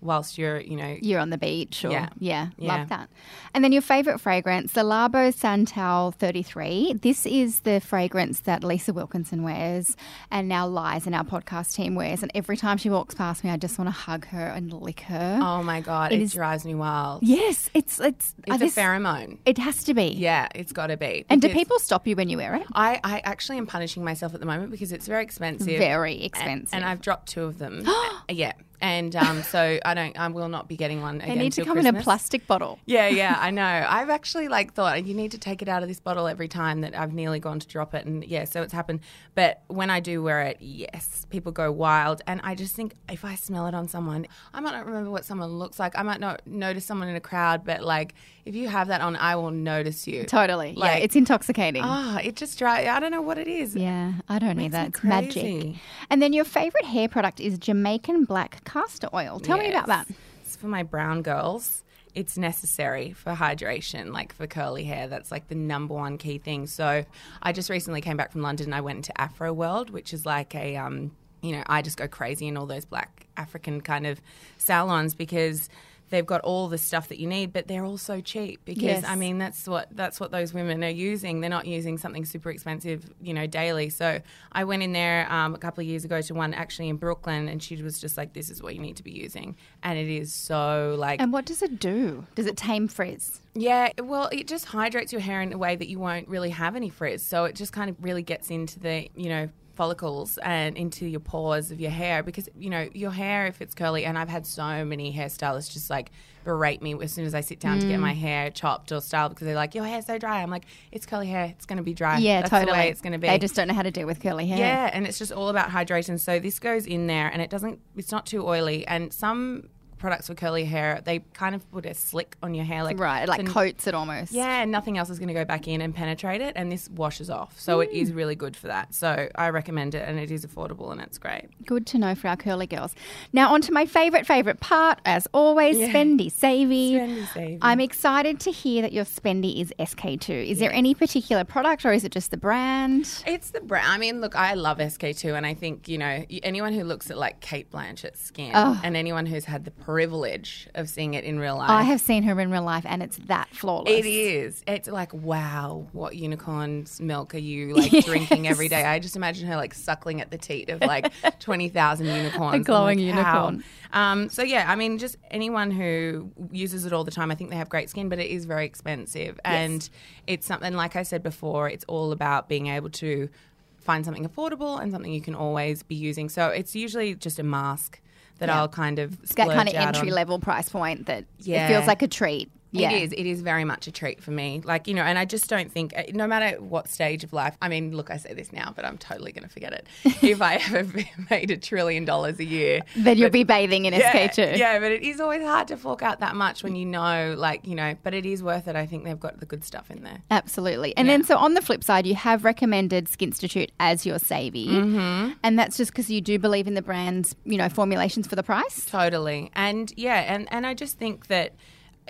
whilst 0.03 0.37
you're, 0.37 0.59
you 0.59 0.75
know, 0.75 0.97
You're 1.01 1.19
on 1.19 1.29
the 1.29 1.37
beach, 1.37 1.83
or 1.85 1.91
yeah, 1.91 2.09
Yeah. 2.19 2.47
love 2.57 2.89
that. 2.89 3.09
And 3.53 3.63
then 3.63 3.71
your 3.71 3.81
favorite 3.81 4.19
fragrance, 4.19 4.73
the 4.73 4.81
Labo 4.81 5.33
Santal 5.33 6.11
33. 6.11 6.93
This 7.01 7.25
is 7.25 7.61
the 7.61 7.79
fragrance 7.79 8.41
that 8.41 8.63
Lisa 8.63 8.93
Wilkinson 8.93 9.43
wears, 9.43 9.95
and 10.31 10.47
now 10.47 10.67
Lies 10.67 11.05
and 11.05 11.15
our 11.15 11.23
podcast 11.23 11.73
team 11.75 11.95
wears. 11.95 12.21
And 12.21 12.31
every 12.35 12.57
time 12.57 12.77
she 12.77 12.89
walks 12.89 13.15
past 13.15 13.43
me, 13.43 13.49
I 13.49 13.57
just 13.57 13.77
want 13.77 13.87
to 13.87 13.91
hug 13.91 14.25
her 14.27 14.45
and 14.47 14.71
lick 14.73 15.01
her. 15.01 15.39
oh 15.41 15.63
my 15.63 15.81
God, 15.81 16.11
It 16.11 16.19
it, 16.19 16.23
is- 16.23 16.33
drives 16.33 16.65
me 16.65 16.75
wild. 16.75 17.23
Yes, 17.23 17.69
it's 17.73 17.99
it's 17.99 18.33
It's 18.47 18.57
this- 18.57 18.77
a 18.77 18.79
pheromone. 18.81 19.37
It 19.45 19.57
has 19.57 19.83
to 19.85 19.93
be. 19.93 20.07
Yeah, 20.07 20.47
it's 20.55 20.71
got 20.73 20.87
to 20.87 20.97
be. 20.97 21.25
And 21.29 21.41
do 21.41 21.49
people 21.49 21.79
stop 21.79 22.05
you 22.07 22.15
when 22.15 22.29
you 22.29 22.37
wear 22.37 22.55
it? 22.55 22.63
I, 22.73 22.99
I 23.03 23.21
actually 23.23 23.57
am 23.57 23.67
punishing 23.67 24.03
myself 24.03 24.33
at 24.33 24.39
the 24.39 24.45
moment 24.45 24.71
because 24.71 24.91
it's 24.91 25.07
very 25.07 25.23
expensive. 25.23 25.67
Very 25.77 26.15
And- 26.15 26.23
expensive. 26.23 26.73
And, 26.73 26.83
I've 26.83 27.01
dropped 27.01 27.29
two 27.29 27.43
of 27.43 27.59
them. 27.59 27.85
yeah. 28.29 28.53
And 28.83 29.15
um, 29.15 29.43
so 29.43 29.79
I 29.85 29.93
don't. 29.93 30.19
I 30.19 30.27
will 30.27 30.49
not 30.49 30.67
be 30.67 30.75
getting 30.75 31.01
one 31.01 31.19
They 31.19 31.35
need 31.35 31.53
to 31.53 31.63
come 31.63 31.77
in 31.77 31.85
a 31.85 32.03
plastic 32.03 32.45
bottle. 32.47 32.79
Yeah, 32.85 33.07
yeah, 33.07 33.37
I 33.39 33.49
know. 33.49 33.63
I've 33.63 34.09
actually 34.09 34.49
like 34.49 34.73
thought 34.73 35.05
you 35.05 35.13
need 35.13 35.31
to 35.31 35.37
take 35.37 35.61
it 35.61 35.69
out 35.69 35.83
of 35.83 35.87
this 35.87 36.01
bottle 36.01 36.27
every 36.27 36.49
time 36.49 36.81
that 36.81 36.93
I've 36.93 37.13
nearly 37.13 37.39
gone 37.39 37.61
to 37.61 37.67
drop 37.67 37.93
it, 37.93 38.05
and 38.05 38.25
yeah, 38.25 38.43
so 38.43 38.61
it's 38.61 38.73
happened. 38.73 38.99
But 39.35 39.63
when 39.67 39.89
I 39.89 40.01
do 40.01 40.21
wear 40.21 40.41
it, 40.41 40.57
yes, 40.59 41.25
people 41.29 41.53
go 41.53 41.71
wild, 41.71 42.21
and 42.27 42.41
I 42.43 42.55
just 42.55 42.75
think 42.75 42.95
if 43.09 43.23
I 43.23 43.35
smell 43.35 43.67
it 43.67 43.73
on 43.73 43.87
someone, 43.87 44.27
I 44.53 44.59
might 44.59 44.73
not 44.73 44.85
remember 44.85 45.11
what 45.11 45.23
someone 45.23 45.57
looks 45.57 45.79
like. 45.79 45.97
I 45.97 46.03
might 46.03 46.19
not 46.19 46.45
notice 46.45 46.83
someone 46.83 47.07
in 47.07 47.15
a 47.15 47.21
crowd, 47.21 47.63
but 47.63 47.83
like 47.83 48.15
if 48.45 48.55
you 48.55 48.67
have 48.67 48.89
that 48.89 49.01
on, 49.01 49.15
I 49.15 49.35
will 49.35 49.51
notice 49.51 50.07
you. 50.07 50.23
Totally. 50.25 50.73
yeah, 50.77 50.95
it's 50.95 51.15
intoxicating. 51.15 51.81
Ah, 51.83 52.19
it 52.19 52.35
just 52.35 52.59
dry. 52.59 52.87
I 52.87 52.99
don't 52.99 53.11
know 53.11 53.21
what 53.21 53.37
it 53.37 53.47
is. 53.47 53.75
Yeah, 53.75 54.13
I 54.27 54.39
don't 54.39 54.59
either. 54.59 54.85
It's 54.87 55.03
magic. 55.03 55.75
And 56.09 56.21
then 56.21 56.33
your 56.33 56.45
favorite 56.45 56.85
hair 56.85 57.07
product 57.07 57.39
is 57.39 57.57
Jamaican 57.57 58.25
black 58.25 58.63
castor 58.65 59.09
oil. 59.13 59.39
Tell 59.39 59.57
me 59.57 59.69
about 59.69 59.87
that. 59.87 60.07
It's 60.43 60.55
for 60.55 60.67
my 60.67 60.83
brown 60.83 61.21
girls. 61.21 61.83
It's 62.15 62.37
necessary 62.37 63.11
for 63.13 63.33
hydration, 63.33 64.13
like 64.13 64.35
for 64.35 64.45
curly 64.45 64.83
hair. 64.83 65.07
That's 65.07 65.31
like 65.31 65.47
the 65.47 65.55
number 65.55 65.95
one 65.95 66.17
key 66.19 66.37
thing. 66.37 66.67
So 66.67 67.05
I 67.41 67.51
just 67.53 67.69
recently 67.71 68.01
came 68.01 68.17
back 68.17 68.31
from 68.31 68.41
London 68.41 68.67
and 68.67 68.75
I 68.75 68.81
went 68.81 68.97
into 68.97 69.19
Afro 69.19 69.51
World, 69.51 69.89
which 69.89 70.13
is 70.13 70.23
like 70.25 70.53
a, 70.53 70.75
um, 70.75 71.11
you 71.41 71.53
know, 71.53 71.63
I 71.65 71.81
just 71.81 71.97
go 71.97 72.07
crazy 72.07 72.47
in 72.47 72.55
all 72.55 72.67
those 72.67 72.85
black 72.85 73.25
African 73.35 73.81
kind 73.81 74.05
of 74.05 74.21
salons 74.59 75.15
because 75.15 75.69
they've 76.13 76.25
got 76.25 76.41
all 76.41 76.67
the 76.67 76.77
stuff 76.77 77.09
that 77.09 77.19
you 77.19 77.27
need, 77.27 77.51
but 77.51 77.67
they're 77.67 77.83
also 77.83 78.21
cheap 78.21 78.63
because 78.65 78.83
Yes. 78.83 79.03
I 79.05 79.15
mean 79.15 79.39
that's 79.39 79.67
what 79.67 79.87
that's 79.91 80.19
what 80.19 80.31
those 80.31 80.53
women 80.53 80.83
are 80.83 80.89
using. 80.89 81.41
They're 81.41 81.49
not 81.49 81.65
using 81.65 81.97
something 81.97 82.23
super 82.23 82.51
expensive, 82.51 83.09
you 83.19 83.33
know, 83.33 83.47
daily. 83.47 83.89
So 83.89 84.21
I 84.51 84.63
went 84.63 84.83
in 84.83 84.93
there 84.93 85.31
um, 85.31 85.55
a 85.55 85.57
couple 85.57 85.81
of 85.81 85.87
years 85.87 86.05
ago 86.05 86.21
to 86.21 86.33
one 86.33 86.53
actually 86.53 86.89
in 86.89 86.97
Brooklyn, 86.97 87.49
and 87.49 87.61
she 87.61 87.81
was 87.81 87.99
just 87.99 88.15
like, 88.15 88.33
"This 88.33 88.49
is 88.51 88.61
what 88.61 88.75
you 88.75 88.81
need 88.81 88.95
to 88.97 89.03
be 89.03 89.11
using," 89.11 89.55
and 89.81 89.97
it 89.97 90.07
is 90.07 90.31
so 90.31 90.95
like. 90.99 91.19
And 91.19 91.33
what 91.33 91.45
does 91.45 91.61
it 91.63 91.79
do? 91.79 92.25
Does 92.35 92.45
it 92.45 92.57
tame 92.57 92.87
frizz? 92.87 93.41
yeah, 93.55 93.89
well, 94.01 94.29
it 94.31 94.47
just 94.47 94.65
hydrates 94.65 95.11
your 95.11 95.21
hair 95.21 95.41
in 95.41 95.53
a 95.53 95.57
way 95.57 95.75
that 95.75 95.87
you 95.87 95.99
won't 95.99 96.27
really 96.27 96.49
have 96.49 96.75
any 96.75 96.89
frizz. 96.89 97.23
So 97.23 97.45
it 97.45 97.55
just 97.55 97.71
kind 97.71 97.89
of 97.89 97.95
really 98.03 98.23
gets 98.23 98.49
into 98.49 98.79
the, 98.79 99.09
you 99.15 99.29
know, 99.29 99.49
follicles 99.75 100.37
and 100.39 100.77
into 100.77 101.05
your 101.05 101.19
pores 101.19 101.71
of 101.71 101.79
your 101.79 101.91
hair 101.91 102.21
because, 102.23 102.47
you 102.57 102.69
know, 102.69 102.87
your 102.93 103.11
hair, 103.11 103.47
if 103.47 103.61
it's 103.61 103.73
curly, 103.73 104.05
and 104.05 104.17
I've 104.17 104.29
had 104.29 104.45
so 104.45 104.85
many 104.85 105.11
hairstylists 105.13 105.71
just 105.71 105.89
like 105.89 106.11
berate 106.43 106.81
me 106.81 106.93
as 107.01 107.11
soon 107.11 107.25
as 107.25 107.33
I 107.33 107.41
sit 107.41 107.59
down 107.59 107.79
to 107.79 107.87
get 107.87 107.97
Mm. 107.97 108.01
my 108.01 108.13
hair 108.13 108.49
chopped 108.51 108.91
or 108.91 108.99
styled 109.01 109.31
because 109.33 109.45
they're 109.45 109.55
like, 109.55 109.73
your 109.75 109.85
hair's 109.85 110.05
so 110.05 110.17
dry. 110.17 110.41
I'm 110.43 110.49
like, 110.51 110.65
it's 110.91 111.05
curly 111.05 111.27
hair. 111.27 111.45
It's 111.55 111.65
going 111.65 111.77
to 111.77 111.83
be 111.83 111.93
dry. 111.93 112.17
Yeah, 112.19 112.41
That's 112.41 112.49
totally. 112.49 112.71
the 112.71 112.77
way 112.77 112.89
it's 112.89 113.01
going 113.01 113.13
to 113.13 113.17
be. 113.19 113.27
They 113.27 113.37
just 113.39 113.55
don't 113.55 113.67
know 113.69 113.73
how 113.73 113.81
to 113.83 113.91
deal 113.91 114.05
with 114.05 114.19
curly 114.21 114.45
hair. 114.47 114.57
Yeah, 114.59 114.89
and 114.93 115.07
it's 115.07 115.17
just 115.17 115.31
all 115.31 115.49
about 115.49 115.69
hydration. 115.69 116.19
So 116.19 116.39
this 116.39 116.59
goes 116.59 116.85
in 116.85 117.07
there, 117.07 117.29
and 117.29 117.41
it 117.41 117.49
doesn't. 117.49 117.79
It's 117.95 118.11
not 118.11 118.25
too 118.25 118.45
oily. 118.47 118.85
And 118.87 119.13
some 119.13 119.69
products 120.03 120.27
for 120.27 120.35
curly 120.35 120.65
hair, 120.65 120.99
they 121.05 121.19
kind 121.33 121.55
of 121.55 121.71
put 121.71 121.85
a 121.85 121.93
slick 121.93 122.35
on 122.43 122.53
your 122.53 122.65
hair, 122.65 122.83
like 122.83 122.99
Right, 122.99 123.25
like 123.25 123.47
so- 123.47 123.53
coats 123.53 123.87
it 123.87 123.93
almost. 123.93 124.33
yeah, 124.33 124.61
and 124.61 124.69
nothing 124.69 124.97
else 124.97 125.09
is 125.09 125.17
going 125.17 125.29
to 125.29 125.33
go 125.33 125.45
back 125.45 125.65
in 125.65 125.79
and 125.79 125.95
penetrate 125.95 126.41
it, 126.41 126.51
and 126.57 126.69
this 126.69 126.89
washes 126.89 127.29
off. 127.29 127.57
So 127.57 127.79
it 127.79 127.89
Mm. 127.89 128.01
is 128.01 128.11
really 128.11 128.35
good 128.35 128.57
for 128.57 128.67
that. 128.67 128.93
So 128.93 129.29
I 129.35 129.49
recommend 129.49 129.95
it, 129.95 130.05
and 130.05 130.19
it 130.19 130.29
is 130.29 130.45
affordable 130.45 130.91
and 130.91 130.99
it's 130.99 131.17
great. 131.17 131.45
Good 131.65 131.87
to 131.87 131.97
know 131.97 132.15
for 132.15 132.27
our 132.27 132.35
curly 132.35 132.67
girls. 132.67 132.93
Now, 133.31 133.53
on 133.53 133.61
to 133.61 133.71
my 133.71 133.85
favourite, 133.85 134.27
favourite 134.27 134.59
part, 134.59 134.99
as 135.05 135.25
always, 135.33 135.77
Yeah. 135.77 135.87
spendy 135.93 136.29
savey. 136.29 136.95
Spendy 136.95 137.25
savey. 137.27 137.57
I'm 137.61 137.79
excited 137.79 138.41
to 138.41 138.51
hear 138.51 138.81
that 138.81 138.91
your 138.91 139.05
spendy 139.05 139.61
is 139.61 139.71
SK2. 139.79 140.33
Is 140.49 140.59
there 140.59 140.73
any 140.73 140.93
particular 140.93 141.45
product 141.45 141.85
or 141.85 141.93
is 141.93 142.03
it 142.03 142.11
just 142.11 142.29
the 142.29 142.37
brand? 142.37 143.07
It's 143.25 143.51
the 143.51 143.61
brand. 143.61 143.87
I 143.89 143.97
mean, 143.97 144.19
look, 144.19 144.35
I 144.35 144.53
love 144.55 144.79
SK2, 144.81 145.33
and 145.37 145.45
I 145.45 145.53
think 145.53 145.87
you 145.87 145.97
know 145.97 146.25
anyone 146.43 146.73
who 146.73 146.83
looks 146.83 147.09
at 147.09 147.17
like 147.17 147.39
Cate 147.39 147.71
Blanchett's 147.71 148.19
skin, 148.19 148.51
Oh. 148.53 148.79
and 148.83 148.97
anyone 148.97 149.25
who's 149.25 149.45
had 149.45 149.63
the 149.63 149.71
privilege 149.93 150.67
of 150.73 150.89
seeing 150.89 151.13
it 151.13 151.23
in 151.23 151.37
real 151.37 151.55
life. 151.55 151.69
I 151.69 151.83
have 151.83 152.01
seen 152.01 152.23
her 152.23 152.39
in 152.39 152.49
real 152.49 152.63
life 152.63 152.83
and 152.87 153.03
it's 153.03 153.17
that 153.27 153.47
flawless. 153.49 153.93
It 153.93 154.07
is. 154.07 154.63
It's 154.65 154.87
like, 154.87 155.13
wow, 155.13 155.85
what 155.91 156.15
unicorn's 156.15 156.99
milk 156.99 157.35
are 157.35 157.37
you 157.37 157.75
like 157.75 158.03
drinking 158.03 158.47
every 158.47 158.69
day? 158.69 158.85
I 158.85 158.97
just 158.97 159.15
imagine 159.15 159.47
her 159.47 159.55
like 159.55 159.75
suckling 159.75 160.19
at 160.19 160.31
the 160.31 160.37
teat 160.39 160.69
of 160.69 160.81
like 160.81 161.13
20,000 161.39 162.07
unicorns. 162.07 162.55
I'm 162.55 162.63
glowing 162.63 162.97
like, 162.97 163.15
unicorn. 163.15 163.63
Um, 163.91 164.29
so, 164.29 164.41
yeah, 164.41 164.65
I 164.67 164.75
mean, 164.75 164.97
just 164.97 165.17
anyone 165.29 165.69
who 165.69 166.31
uses 166.51 166.85
it 166.85 166.93
all 166.93 167.03
the 167.03 167.11
time, 167.11 167.29
I 167.29 167.35
think 167.35 167.51
they 167.51 167.55
have 167.57 167.69
great 167.69 167.91
skin, 167.91 168.09
but 168.09 168.17
it 168.17 168.31
is 168.31 168.45
very 168.45 168.65
expensive. 168.65 169.39
And 169.45 169.87
it's 170.25 170.47
something, 170.47 170.73
like 170.73 170.95
I 170.95 171.03
said 171.03 171.21
before, 171.21 171.69
it's 171.69 171.85
all 171.87 172.11
about 172.11 172.49
being 172.49 172.65
able 172.65 172.89
to 172.89 173.29
find 173.77 174.03
something 174.03 174.27
affordable 174.27 174.81
and 174.81 174.91
something 174.91 175.13
you 175.13 175.21
can 175.21 175.35
always 175.35 175.83
be 175.83 175.93
using. 175.93 176.29
So, 176.29 176.47
it's 176.47 176.75
usually 176.75 177.13
just 177.13 177.37
a 177.37 177.43
mask 177.43 177.99
that 178.39 178.49
Yeah. 178.49 178.59
I'll 178.59 178.67
kind 178.67 178.99
of 178.99 179.21
It's 179.23 179.35
that 179.35 179.47
kind 179.49 179.69
of 179.69 179.75
out 179.75 179.81
on. 179.89 179.95
entry 179.95 180.11
level 180.11 180.39
price 180.39 180.69
point 180.69 181.05
that 181.07 181.25
it 181.39 181.67
feels 181.67 181.87
like 181.87 182.01
a 182.01 182.07
treat. 182.07 182.51
Yeah. 182.73 182.91
It 182.91 183.03
is. 183.03 183.11
It 183.13 183.25
is 183.25 183.41
very 183.41 183.63
much 183.63 183.87
a 183.87 183.91
treat 183.91 184.21
for 184.21 184.31
me. 184.31 184.61
Like, 184.63 184.87
you 184.87 184.93
know, 184.93 185.03
and 185.03 185.17
I 185.19 185.25
just 185.25 185.47
don't 185.47 185.71
think, 185.71 185.93
uh, 185.95 186.03
no 186.13 186.27
matter 186.27 186.59
what 186.59 186.89
stage 186.89 187.23
of 187.23 187.31
life, 187.31 187.55
I 187.61 187.69
mean, 187.69 187.95
look, 187.95 188.09
I 188.09 188.17
say 188.17 188.33
this 188.33 188.51
now, 188.51 188.73
but 188.75 188.83
I'm 188.83 188.97
totally 188.97 189.31
going 189.31 189.43
to 189.43 189.49
forget 189.49 189.73
it. 189.73 189.87
if 190.23 190.41
I 190.41 190.55
ever 190.55 190.83
made 191.29 191.51
a 191.51 191.57
trillion 191.57 192.03
dollars 192.05 192.39
a 192.39 192.45
year, 192.45 192.81
Then 192.95 193.17
you'll 193.17 193.29
be 193.29 193.43
bathing 193.43 193.85
in 193.85 193.93
yeah, 193.93 194.11
SK2. 194.27 194.57
yeah, 194.57 194.79
but 194.79 194.91
it 194.91 195.03
is 195.03 195.19
always 195.19 195.43
hard 195.43 195.67
to 195.69 195.77
fork 195.77 196.01
out 196.01 196.19
that 196.21 196.35
much 196.35 196.63
when 196.63 196.75
you 196.75 196.85
know, 196.85 197.35
like, 197.37 197.67
you 197.67 197.75
know, 197.75 197.95
but 198.03 198.13
it 198.13 198.25
is 198.25 198.41
worth 198.41 198.67
it. 198.67 198.75
I 198.75 198.85
think 198.87 199.03
they've 199.03 199.19
got 199.19 199.39
the 199.39 199.45
good 199.45 199.63
stuff 199.63 199.91
in 199.91 200.03
there. 200.03 200.21
Absolutely. 200.31 200.97
And 200.97 201.07
Yeah. 201.07 201.13
then, 201.17 201.23
so 201.25 201.37
on 201.37 201.53
the 201.53 201.61
flip 201.61 201.83
side, 201.83 202.07
you 202.07 202.15
have 202.15 202.43
recommended 202.43 203.05
Skinstitute 203.07 203.69
as 203.79 204.05
your 204.05 204.17
savey. 204.17 204.67
Mm-hmm. 204.69 205.33
And 205.43 205.59
that's 205.59 205.77
just 205.77 205.91
because 205.91 206.09
you 206.09 206.21
do 206.21 206.39
believe 206.39 206.67
in 206.67 206.73
the 206.73 206.81
brand's, 206.81 207.35
you 207.45 207.57
know, 207.57 207.69
formulations 207.69 208.25
for 208.27 208.35
the 208.35 208.43
price. 208.43 208.85
Totally. 208.85 209.51
And 209.53 209.93
yeah, 209.95 210.33
and, 210.33 210.47
and 210.51 210.65
I 210.65 210.73
just 210.73 210.97
think 210.97 211.27
that 211.27 211.53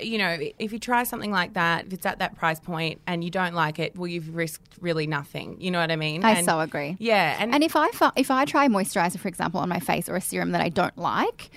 you 0.02 0.18
know, 0.18 0.38
if 0.60 0.74
you 0.74 0.80
try 0.80 1.04
something 1.04 1.32
like 1.32 1.54
that, 1.54 1.86
if 1.88 1.94
it's 1.94 2.06
at 2.06 2.20
that 2.20 2.36
price 2.36 2.60
point 2.60 3.00
and 3.06 3.24
you 3.24 3.30
don't 3.30 3.54
like 3.54 3.80
it, 3.80 3.96
well, 3.96 4.08
you've 4.08 4.34
risked 4.36 4.76
really 4.82 5.06
nothing. 5.08 5.58
You 5.60 5.72
know 5.72 5.80
what 5.80 5.92
I 5.92 5.96
mean? 5.96 6.24
I 6.26 6.32
And- 6.32 6.46
so 6.46 6.60
agree. 6.60 6.96
Yeah, 7.00 7.38
and, 7.40 7.54
And 7.54 7.64
if 7.64 7.76
I 7.76 7.90
if 8.16 8.32
I 8.32 8.46
try 8.46 8.68
moisturizer, 8.68 9.20
for 9.20 9.28
example, 9.28 9.60
on 9.60 9.70
my 9.70 9.80
face 9.80 10.10
or 10.10 10.16
a 10.16 10.22
serum 10.22 10.52
that 10.52 10.62
I 10.62 10.70
don't 10.70 10.98
like 10.98 11.52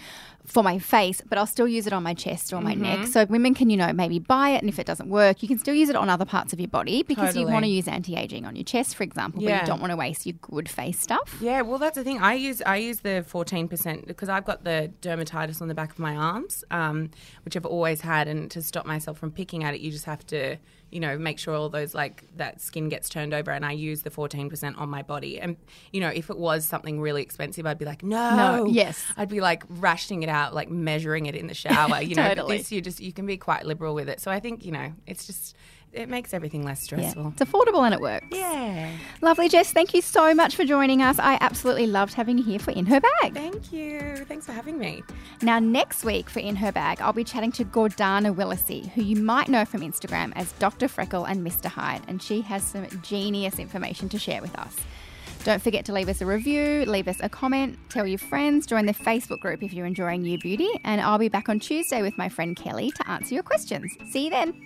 for 0.46 0.62
my 0.62 0.78
face, 0.78 1.20
but 1.28 1.36
I'll 1.38 1.46
still 1.46 1.68
use 1.68 1.86
it 1.86 1.92
on 1.92 2.02
my 2.02 2.14
chest 2.14 2.52
or 2.52 2.60
my 2.60 2.74
Mm-hmm. 2.74 2.82
neck. 2.82 3.06
So 3.08 3.24
women 3.26 3.52
can, 3.54 3.68
you 3.70 3.76
know, 3.76 3.92
maybe 3.92 4.18
buy 4.18 4.50
it, 4.50 4.62
and 4.62 4.68
if 4.68 4.78
it 4.78 4.86
doesn't 4.86 5.08
work, 5.10 5.42
you 5.42 5.48
can 5.48 5.58
still 5.58 5.74
use 5.74 5.88
it 5.88 5.96
on 5.96 6.08
other 6.08 6.24
parts 6.24 6.52
of 6.52 6.60
your 6.60 6.68
body 6.68 7.02
because 7.02 7.34
you 7.36 7.46
want 7.46 7.64
to 7.64 7.70
use 7.70 7.88
anti 7.88 8.14
aging 8.16 8.44
on 8.46 8.54
your 8.56 8.64
chest, 8.64 8.94
for 8.96 9.02
example, 9.02 9.42
but 9.42 9.50
you 9.60 9.66
don't 9.66 9.80
want 9.80 9.90
to 9.90 9.96
waste 9.96 10.24
your 10.26 10.36
good 10.40 10.68
face 10.68 10.98
stuff. 11.00 11.36
Yeah, 11.40 11.62
well, 11.62 11.78
that's 11.78 11.96
the 11.96 12.04
thing. 12.04 12.18
I 12.22 12.34
use 12.34 12.62
I 12.62 12.76
use 12.76 13.00
the 13.00 13.24
fourteen 13.26 13.66
percent 13.68 14.06
because 14.06 14.28
I've 14.28 14.44
got 14.44 14.64
the 14.64 14.92
dermatitis 15.02 15.60
on 15.60 15.68
the 15.68 15.74
back 15.74 15.90
of 15.90 15.98
my 15.98 16.14
arms, 16.16 16.64
um, 16.70 17.10
which 17.44 17.56
I've 17.56 17.66
always 17.66 18.00
had, 18.02 18.28
and 18.28 18.50
to 18.52 18.62
stop 18.62 18.86
myself 18.86 19.18
from 19.18 19.30
picking 19.32 19.64
at 19.64 19.74
it, 19.74 19.80
you 19.80 19.90
just 19.90 20.04
have 20.04 20.24
to, 20.28 20.56
you 20.90 21.00
know, 21.00 21.18
make 21.18 21.38
sure 21.38 21.54
all 21.54 21.68
those 21.68 21.94
like 21.94 22.24
that 22.36 22.60
skin 22.60 22.88
gets 22.88 23.08
turned 23.08 23.34
over. 23.34 23.50
And 23.50 23.64
I 23.66 23.72
use 23.72 24.02
the 24.02 24.10
fourteen 24.10 24.48
percent 24.48 24.76
on 24.78 24.88
my 24.88 25.02
body. 25.02 25.40
And 25.40 25.56
you 25.92 26.00
know, 26.00 26.08
if 26.08 26.30
it 26.30 26.38
was 26.38 26.66
something 26.66 27.00
really 27.00 27.22
expensive, 27.22 27.66
I'd 27.66 27.78
be 27.78 27.84
like, 27.84 28.02
no, 28.02 28.36
No, 28.36 28.64
yes. 28.66 29.04
I'd 29.16 29.28
be 29.28 29.40
like 29.40 29.64
rationing 29.68 30.22
it 30.22 30.28
out, 30.28 30.54
like 30.54 30.70
measuring 30.70 31.26
it 31.26 31.34
in 31.34 31.46
the 31.48 31.54
shower. 31.54 32.00
You 32.00 32.14
know, 32.14 32.22
but 32.28 32.34
Totally. 32.36 32.58
this 32.58 32.72
you 32.72 32.80
just 32.80 33.00
you 33.00 33.12
can 33.12 33.26
be 33.26 33.36
quite 33.36 33.66
liberal 33.66 33.94
with 33.94 34.08
it. 34.08 34.20
So 34.20 34.30
I 34.30 34.40
think 34.40 34.64
you 34.64 34.72
know, 34.72 34.92
it's 35.06 35.26
just 35.26 35.56
it 35.96 36.08
makes 36.08 36.32
everything 36.34 36.62
less 36.64 36.80
Yeah. 36.80 36.98
stressful. 36.98 37.32
It's 37.38 37.50
affordable 37.50 37.84
and 37.84 37.94
it 37.94 38.00
works. 38.00 38.26
Yeah. 38.30 38.90
Lovely, 39.22 39.48
Jess. 39.48 39.72
Thank 39.72 39.94
you 39.94 40.02
so 40.02 40.34
much 40.34 40.54
for 40.56 40.64
joining 40.64 41.02
us. 41.02 41.18
I 41.18 41.38
absolutely 41.40 41.86
loved 41.86 42.14
having 42.14 42.38
you 42.38 42.44
here 42.44 42.58
for 42.58 42.70
In 42.70 42.86
Her 42.86 43.00
Bag. 43.00 43.34
Thank 43.34 43.72
you. 43.72 44.16
Thanks 44.28 44.46
for 44.46 44.52
having 44.52 44.78
me. 44.78 45.02
Now, 45.42 45.58
next 45.58 46.04
week 46.04 46.28
for 46.30 46.40
In 46.40 46.56
Her 46.56 46.70
Bag, 46.72 47.00
I'll 47.00 47.12
be 47.12 47.24
chatting 47.24 47.52
to 47.52 47.64
Gordana 47.64 48.34
Willisey, 48.34 48.90
who 48.90 49.02
you 49.02 49.16
might 49.16 49.48
know 49.48 49.64
from 49.64 49.80
Instagram 49.80 50.32
as 50.36 50.52
Dr. 50.52 50.86
Freckle 50.88 51.24
and 51.24 51.44
Mr. 51.46 51.66
Hyde, 51.66 52.02
and 52.08 52.22
she 52.22 52.42
has 52.42 52.62
some 52.62 52.86
genius 53.02 53.58
information 53.58 54.08
to 54.10 54.18
share 54.18 54.40
with 54.42 54.56
us. 54.58 54.76
Don't 55.44 55.62
forget 55.62 55.84
to 55.84 55.92
leave 55.92 56.08
us 56.08 56.20
a 56.20 56.26
review, 56.26 56.84
leave 56.86 57.06
us 57.06 57.18
a 57.20 57.28
comment, 57.28 57.78
tell 57.88 58.04
your 58.04 58.18
friends, 58.18 58.66
join 58.66 58.84
the 58.86 58.92
Facebook 58.94 59.38
group 59.38 59.62
if 59.62 59.72
you're 59.72 59.86
enjoying 59.86 60.24
You 60.24 60.38
Beauty, 60.38 60.68
and 60.82 61.00
I'll 61.00 61.18
be 61.18 61.28
back 61.28 61.48
on 61.48 61.60
Tuesday 61.60 62.02
with 62.02 62.18
my 62.18 62.28
friend 62.28 62.56
Kelly 62.56 62.90
to 62.90 63.08
answer 63.08 63.32
your 63.34 63.44
questions. 63.44 63.96
See 64.10 64.24
you 64.24 64.30
then. 64.30 64.65